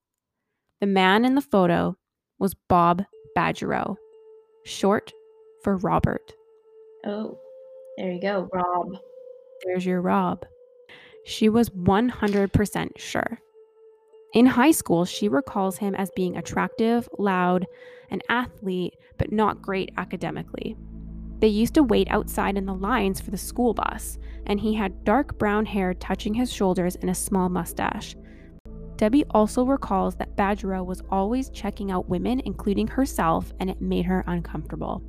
The 0.81 0.87
man 0.87 1.24
in 1.24 1.35
the 1.35 1.43
photo 1.43 1.97
was 2.39 2.55
Bob 2.55 3.05
Badgerow, 3.37 3.97
short 4.64 5.12
for 5.62 5.76
Robert. 5.76 6.33
Oh, 7.05 7.39
there 7.99 8.12
you 8.12 8.20
go, 8.20 8.49
Rob. 8.55 8.97
There's 9.64 9.85
your 9.85 10.01
Rob. 10.01 10.47
She 11.26 11.49
was 11.49 11.68
100% 11.70 12.99
sure. 12.99 13.41
In 14.33 14.47
high 14.47 14.70
school, 14.70 15.05
she 15.05 15.28
recalls 15.28 15.76
him 15.76 15.95
as 15.97 16.11
being 16.14 16.37
attractive, 16.37 17.09
loud, 17.18 17.66
an 18.11 18.20
athlete, 18.28 18.95
but 19.18 19.33
not 19.33 19.61
great 19.61 19.91
academically. 19.97 20.76
They 21.41 21.49
used 21.49 21.74
to 21.74 21.82
wait 21.82 22.09
outside 22.11 22.57
in 22.57 22.66
the 22.66 22.74
lines 22.74 23.20
for 23.20 23.30
the 23.30 23.38
school 23.38 23.74
bus, 23.74 24.18
and 24.47 24.61
he 24.61 24.74
had 24.74 25.05
dark 25.05 25.38
brown 25.38 25.66
hair 25.66 25.95
touching 25.95 26.34
his 26.34 26.53
shoulders 26.53 26.97
and 26.97 27.11
a 27.11 27.14
small 27.14 27.49
mustache. 27.49 28.14
Debbie 28.97 29.24
also 29.30 29.64
recalls 29.64 30.16
that 30.16 30.36
Badgerow 30.36 30.84
was 30.84 31.03
always 31.11 31.49
checking 31.49 31.91
out 31.91 32.11
women, 32.11 32.41
including 32.45 32.86
herself, 32.86 33.51
and 33.59 33.70
it 33.70 33.80
made 33.80 34.05
her 34.05 34.22
uncomfortable. 34.26 35.03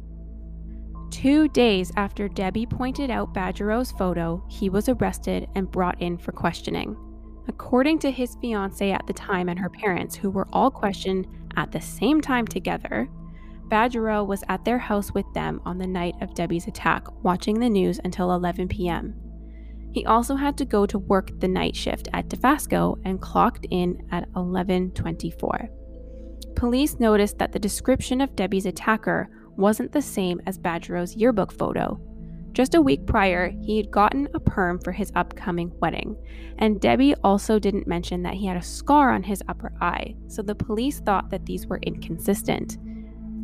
Two 1.11 1.49
days 1.49 1.91
after 1.97 2.29
Debbie 2.29 2.65
pointed 2.65 3.11
out 3.11 3.33
Badgerow's 3.33 3.91
photo, 3.91 4.41
he 4.47 4.69
was 4.69 4.87
arrested 4.87 5.49
and 5.55 5.69
brought 5.69 6.01
in 6.01 6.17
for 6.17 6.31
questioning. 6.31 6.95
According 7.49 7.99
to 7.99 8.11
his 8.11 8.37
fiancee 8.39 8.91
at 8.91 9.05
the 9.07 9.13
time 9.13 9.49
and 9.49 9.59
her 9.59 9.69
parents, 9.69 10.15
who 10.15 10.29
were 10.29 10.47
all 10.53 10.71
questioned 10.71 11.27
at 11.57 11.73
the 11.73 11.81
same 11.81 12.21
time 12.21 12.47
together, 12.47 13.09
Badgerow 13.71 14.27
was 14.27 14.43
at 14.49 14.65
their 14.65 14.77
house 14.77 15.13
with 15.13 15.25
them 15.33 15.61
on 15.65 15.77
the 15.77 15.87
night 15.87 16.15
of 16.19 16.35
Debbie's 16.35 16.67
attack, 16.67 17.07
watching 17.23 17.57
the 17.57 17.69
news 17.69 18.01
until 18.03 18.33
11 18.33 18.67
p.m. 18.67 19.15
He 19.93 20.05
also 20.05 20.35
had 20.35 20.57
to 20.57 20.65
go 20.65 20.85
to 20.85 20.99
work 20.99 21.31
the 21.39 21.47
night 21.47 21.75
shift 21.75 22.09
at 22.11 22.27
Dofasco 22.27 22.99
and 23.05 23.21
clocked 23.21 23.65
in 23.71 24.05
at 24.11 24.29
11:24. 24.33 25.69
Police 26.55 26.99
noticed 26.99 27.37
that 27.37 27.53
the 27.53 27.59
description 27.59 28.19
of 28.19 28.35
Debbie's 28.35 28.65
attacker 28.65 29.29
wasn't 29.55 29.93
the 29.93 30.01
same 30.01 30.41
as 30.45 30.59
Badgerow's 30.59 31.15
yearbook 31.15 31.51
photo. 31.53 31.99
Just 32.51 32.75
a 32.75 32.81
week 32.81 33.05
prior, 33.05 33.53
he 33.61 33.77
had 33.77 33.89
gotten 33.91 34.27
a 34.33 34.39
perm 34.39 34.79
for 34.79 34.91
his 34.91 35.13
upcoming 35.15 35.71
wedding, 35.79 36.17
and 36.57 36.81
Debbie 36.81 37.15
also 37.23 37.57
didn't 37.57 37.87
mention 37.87 38.21
that 38.23 38.33
he 38.33 38.45
had 38.45 38.57
a 38.57 38.61
scar 38.61 39.11
on 39.13 39.23
his 39.23 39.41
upper 39.47 39.71
eye, 39.79 40.15
so 40.27 40.41
the 40.41 40.55
police 40.55 40.99
thought 40.99 41.29
that 41.29 41.45
these 41.45 41.67
were 41.67 41.79
inconsistent. 41.83 42.77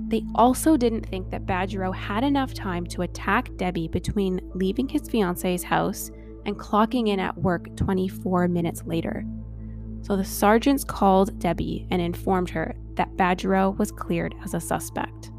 They 0.07 0.23
also 0.35 0.77
didn't 0.77 1.05
think 1.07 1.29
that 1.31 1.45
Badgerow 1.45 1.93
had 1.93 2.23
enough 2.23 2.53
time 2.53 2.85
to 2.87 3.01
attack 3.01 3.49
Debbie 3.57 3.87
between 3.87 4.39
leaving 4.53 4.87
his 4.87 5.09
fiance's 5.09 5.63
house 5.63 6.11
and 6.45 6.57
clocking 6.57 7.09
in 7.09 7.19
at 7.19 7.37
work 7.37 7.75
24 7.75 8.47
minutes 8.47 8.83
later. 8.85 9.25
So 10.01 10.15
the 10.15 10.23
sergeants 10.23 10.83
called 10.83 11.37
Debbie 11.39 11.87
and 11.91 12.01
informed 12.01 12.49
her 12.51 12.75
that 12.95 13.17
Badgerow 13.17 13.77
was 13.77 13.91
cleared 13.91 14.33
as 14.43 14.53
a 14.53 14.61
suspect. 14.61 15.31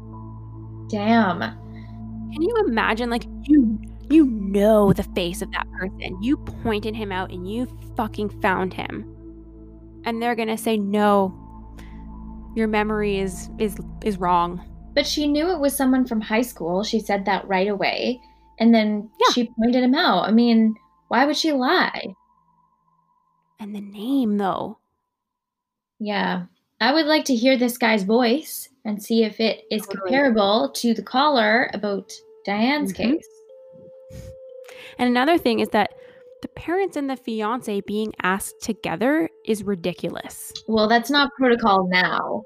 Damn. 0.89 1.39
Can 1.39 2.41
you 2.41 2.55
imagine 2.67 3.09
like 3.09 3.25
you 3.43 3.79
you 4.09 4.25
know 4.25 4.91
the 4.91 5.03
face 5.03 5.41
of 5.41 5.51
that 5.51 5.69
person. 5.71 6.21
You 6.21 6.37
pointed 6.37 6.95
him 6.95 7.11
out 7.11 7.31
and 7.31 7.49
you 7.49 7.67
fucking 7.95 8.41
found 8.41 8.73
him. 8.73 9.05
And 10.03 10.21
they're 10.21 10.35
going 10.35 10.47
to 10.47 10.57
say 10.57 10.77
no. 10.77 11.38
Your 12.55 12.67
memory 12.67 13.19
is 13.19 13.49
is 13.59 13.77
is 14.03 14.17
wrong. 14.17 14.61
But 14.95 15.05
she 15.05 15.27
knew 15.27 15.49
it 15.51 15.59
was 15.59 15.75
someone 15.75 16.05
from 16.05 16.19
high 16.21 16.41
school. 16.41 16.83
She 16.83 16.99
said 16.99 17.25
that 17.25 17.47
right 17.47 17.67
away. 17.67 18.19
And 18.59 18.73
then 18.73 19.09
Yeah. 19.19 19.33
she 19.33 19.51
pointed 19.57 19.83
him 19.83 19.95
out. 19.95 20.27
I 20.27 20.31
mean, 20.31 20.75
why 21.07 21.25
would 21.25 21.37
she 21.37 21.51
lie? 21.53 22.15
And 23.59 23.75
the 23.75 23.81
name 23.81 24.37
though. 24.37 24.77
Yeah. 25.99 26.45
I 26.81 26.93
would 26.93 27.05
like 27.05 27.25
to 27.25 27.35
hear 27.35 27.57
this 27.57 27.77
guy's 27.77 28.03
voice 28.03 28.69
and 28.85 29.01
see 29.03 29.23
if 29.23 29.39
it 29.39 29.63
is 29.69 29.85
comparable 29.85 30.71
to 30.75 30.93
the 30.93 31.03
caller 31.03 31.69
about 31.73 32.11
Diane's 32.45 32.93
Mhm. 32.93 32.95
case. 32.95 33.27
And 34.97 35.07
another 35.09 35.37
thing 35.37 35.59
is 35.59 35.69
that 35.69 35.93
the 36.41 36.47
parents 36.49 36.95
and 36.95 37.09
the 37.09 37.17
fiance 37.17 37.81
being 37.81 38.13
asked 38.21 38.61
together 38.61 39.29
is 39.45 39.63
ridiculous. 39.63 40.53
Well, 40.67 40.87
that's 40.87 41.09
not 41.09 41.31
protocol 41.37 41.87
now. 41.89 42.43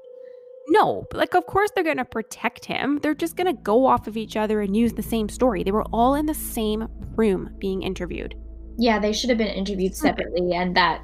No, 0.68 1.06
but, 1.10 1.18
like 1.18 1.34
of 1.34 1.46
course 1.46 1.70
they're 1.74 1.84
going 1.84 1.98
to 1.98 2.04
protect 2.04 2.64
him. 2.64 2.98
They're 3.02 3.14
just 3.14 3.36
going 3.36 3.54
to 3.54 3.62
go 3.62 3.86
off 3.86 4.06
of 4.06 4.16
each 4.16 4.36
other 4.36 4.60
and 4.60 4.76
use 4.76 4.94
the 4.94 5.02
same 5.02 5.28
story. 5.28 5.62
They 5.62 5.72
were 5.72 5.84
all 5.92 6.14
in 6.14 6.26
the 6.26 6.34
same 6.34 6.88
room 7.16 7.54
being 7.58 7.82
interviewed. 7.82 8.34
Yeah, 8.76 8.98
they 8.98 9.12
should 9.12 9.30
have 9.30 9.38
been 9.38 9.48
interviewed 9.48 9.92
hmm. 9.92 10.06
separately, 10.06 10.54
and 10.54 10.76
that 10.76 11.02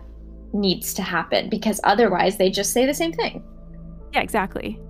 needs 0.52 0.94
to 0.94 1.02
happen 1.02 1.48
because 1.48 1.80
otherwise 1.84 2.36
they 2.36 2.50
just 2.50 2.72
say 2.72 2.86
the 2.86 2.94
same 2.94 3.12
thing. 3.12 3.44
Yeah, 4.12 4.22
exactly. 4.22 4.80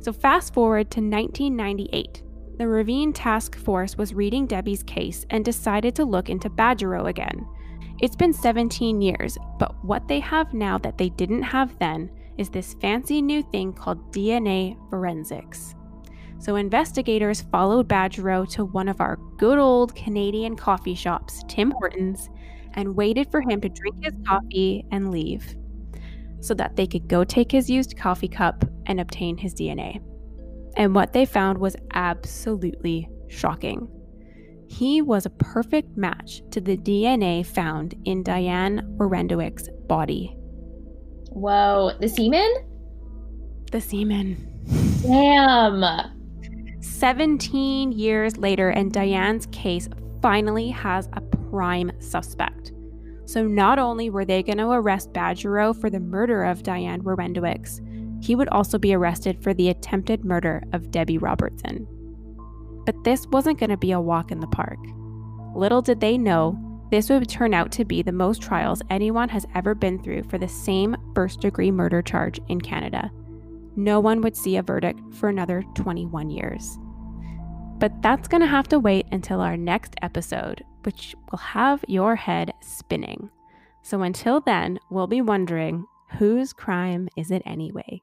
So 0.00 0.12
fast 0.12 0.54
forward 0.54 0.90
to 0.92 1.00
1998. 1.00 2.22
The 2.58 2.66
Ravine 2.66 3.12
Task 3.12 3.56
Force 3.56 3.96
was 3.96 4.14
reading 4.14 4.44
Debbie's 4.44 4.82
case 4.82 5.24
and 5.30 5.44
decided 5.44 5.94
to 5.94 6.04
look 6.04 6.28
into 6.28 6.50
Badgerow 6.50 7.08
again. 7.08 7.46
It's 8.00 8.16
been 8.16 8.32
17 8.32 9.00
years, 9.00 9.38
but 9.60 9.72
what 9.84 10.08
they 10.08 10.18
have 10.18 10.52
now 10.52 10.76
that 10.78 10.98
they 10.98 11.10
didn't 11.10 11.44
have 11.44 11.78
then 11.78 12.10
is 12.36 12.50
this 12.50 12.74
fancy 12.80 13.22
new 13.22 13.44
thing 13.44 13.72
called 13.72 14.12
DNA 14.12 14.76
forensics. 14.90 15.76
So 16.40 16.56
investigators 16.56 17.42
followed 17.42 17.88
Badgerow 17.88 18.50
to 18.54 18.64
one 18.64 18.88
of 18.88 19.00
our 19.00 19.18
good 19.36 19.58
old 19.58 19.94
Canadian 19.94 20.56
coffee 20.56 20.96
shops, 20.96 21.44
Tim 21.46 21.70
Hortons, 21.70 22.28
and 22.72 22.96
waited 22.96 23.30
for 23.30 23.40
him 23.40 23.60
to 23.60 23.68
drink 23.68 24.04
his 24.04 24.14
coffee 24.26 24.84
and 24.90 25.12
leave 25.12 25.54
so 26.40 26.54
that 26.54 26.74
they 26.74 26.88
could 26.88 27.06
go 27.06 27.22
take 27.22 27.52
his 27.52 27.70
used 27.70 27.96
coffee 27.96 28.28
cup 28.28 28.64
and 28.86 28.98
obtain 28.98 29.36
his 29.36 29.54
DNA. 29.54 30.00
And 30.76 30.94
what 30.94 31.12
they 31.12 31.24
found 31.24 31.58
was 31.58 31.76
absolutely 31.94 33.08
shocking. 33.28 33.88
He 34.68 35.00
was 35.02 35.26
a 35.26 35.30
perfect 35.30 35.96
match 35.96 36.42
to 36.50 36.60
the 36.60 36.76
DNA 36.76 37.44
found 37.44 37.94
in 38.04 38.22
Diane 38.22 38.96
Werendowicz's 38.98 39.70
body. 39.86 40.36
Whoa, 41.30 41.92
the 42.00 42.08
semen? 42.08 42.52
The 43.72 43.80
semen. 43.80 44.36
Damn. 45.02 45.84
17 46.80 47.92
years 47.92 48.36
later, 48.36 48.68
and 48.70 48.92
Diane's 48.92 49.46
case 49.46 49.88
finally 50.20 50.68
has 50.70 51.08
a 51.14 51.20
prime 51.20 51.90
suspect. 52.00 52.72
So 53.24 53.46
not 53.46 53.78
only 53.78 54.10
were 54.10 54.24
they 54.24 54.42
going 54.42 54.58
to 54.58 54.70
arrest 54.70 55.12
Badgerow 55.12 55.78
for 55.78 55.90
the 55.90 56.00
murder 56.00 56.44
of 56.44 56.62
Diane 56.62 57.02
Werendowicz, 57.02 57.80
he 58.20 58.34
would 58.34 58.48
also 58.48 58.78
be 58.78 58.94
arrested 58.94 59.42
for 59.42 59.54
the 59.54 59.68
attempted 59.68 60.24
murder 60.24 60.62
of 60.72 60.90
Debbie 60.90 61.18
Robertson. 61.18 61.86
But 62.84 63.04
this 63.04 63.26
wasn't 63.26 63.58
going 63.58 63.70
to 63.70 63.76
be 63.76 63.92
a 63.92 64.00
walk 64.00 64.30
in 64.30 64.40
the 64.40 64.46
park. 64.46 64.78
Little 65.54 65.82
did 65.82 66.00
they 66.00 66.18
know, 66.18 66.58
this 66.90 67.10
would 67.10 67.28
turn 67.28 67.52
out 67.52 67.70
to 67.72 67.84
be 67.84 68.02
the 68.02 68.12
most 68.12 68.40
trials 68.40 68.82
anyone 68.88 69.28
has 69.28 69.46
ever 69.54 69.74
been 69.74 70.02
through 70.02 70.22
for 70.24 70.38
the 70.38 70.48
same 70.48 70.96
first 71.14 71.40
degree 71.40 71.70
murder 71.70 72.00
charge 72.00 72.40
in 72.48 72.60
Canada. 72.60 73.10
No 73.76 74.00
one 74.00 74.22
would 74.22 74.36
see 74.36 74.56
a 74.56 74.62
verdict 74.62 75.00
for 75.14 75.28
another 75.28 75.62
21 75.74 76.30
years. 76.30 76.78
But 77.78 78.02
that's 78.02 78.26
going 78.26 78.40
to 78.40 78.46
have 78.46 78.68
to 78.68 78.78
wait 78.78 79.06
until 79.12 79.40
our 79.40 79.56
next 79.56 79.94
episode, 80.02 80.64
which 80.82 81.14
will 81.30 81.38
have 81.38 81.84
your 81.86 82.16
head 82.16 82.52
spinning. 82.60 83.30
So 83.82 84.02
until 84.02 84.40
then, 84.40 84.80
we'll 84.90 85.06
be 85.06 85.20
wondering 85.20 85.86
whose 86.16 86.52
crime 86.52 87.08
is 87.16 87.30
it 87.30 87.42
anyway? 87.44 88.00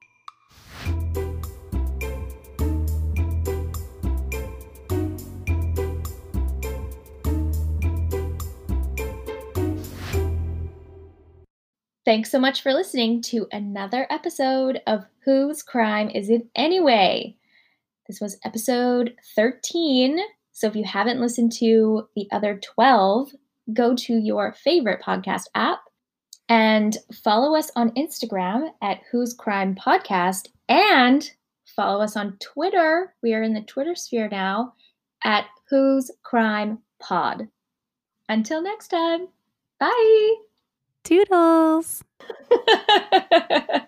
Thanks 12.04 12.30
so 12.30 12.38
much 12.38 12.62
for 12.62 12.72
listening 12.72 13.20
to 13.22 13.48
another 13.50 14.06
episode 14.10 14.80
of 14.86 15.04
Whose 15.24 15.64
Crime 15.64 16.08
Is 16.08 16.30
It 16.30 16.46
Anyway? 16.54 17.34
This 18.06 18.20
was 18.20 18.38
episode 18.44 19.14
13. 19.34 20.20
So 20.52 20.68
if 20.68 20.76
you 20.76 20.84
haven't 20.84 21.20
listened 21.20 21.50
to 21.54 22.08
the 22.14 22.28
other 22.30 22.60
12, 22.62 23.32
go 23.72 23.96
to 23.96 24.14
your 24.14 24.52
favorite 24.52 25.02
podcast 25.02 25.46
app 25.56 25.80
and 26.48 26.96
follow 27.24 27.56
us 27.56 27.70
on 27.76 27.90
Instagram 27.92 28.70
at 28.82 29.00
Whose 29.10 29.34
Crime 29.34 29.74
Podcast 29.74 30.48
and 30.68 31.28
follow 31.64 32.02
us 32.02 32.16
on 32.16 32.38
Twitter. 32.40 33.14
We 33.22 33.34
are 33.34 33.42
in 33.42 33.54
the 33.54 33.62
Twitter 33.62 33.94
sphere 33.94 34.28
now 34.28 34.74
at 35.24 35.46
Whose 35.70 36.10
Crime 36.22 36.78
Pod. 37.00 37.48
Until 38.28 38.62
next 38.62 38.88
time, 38.88 39.28
bye. 39.78 40.34
Toodles! 41.04 42.02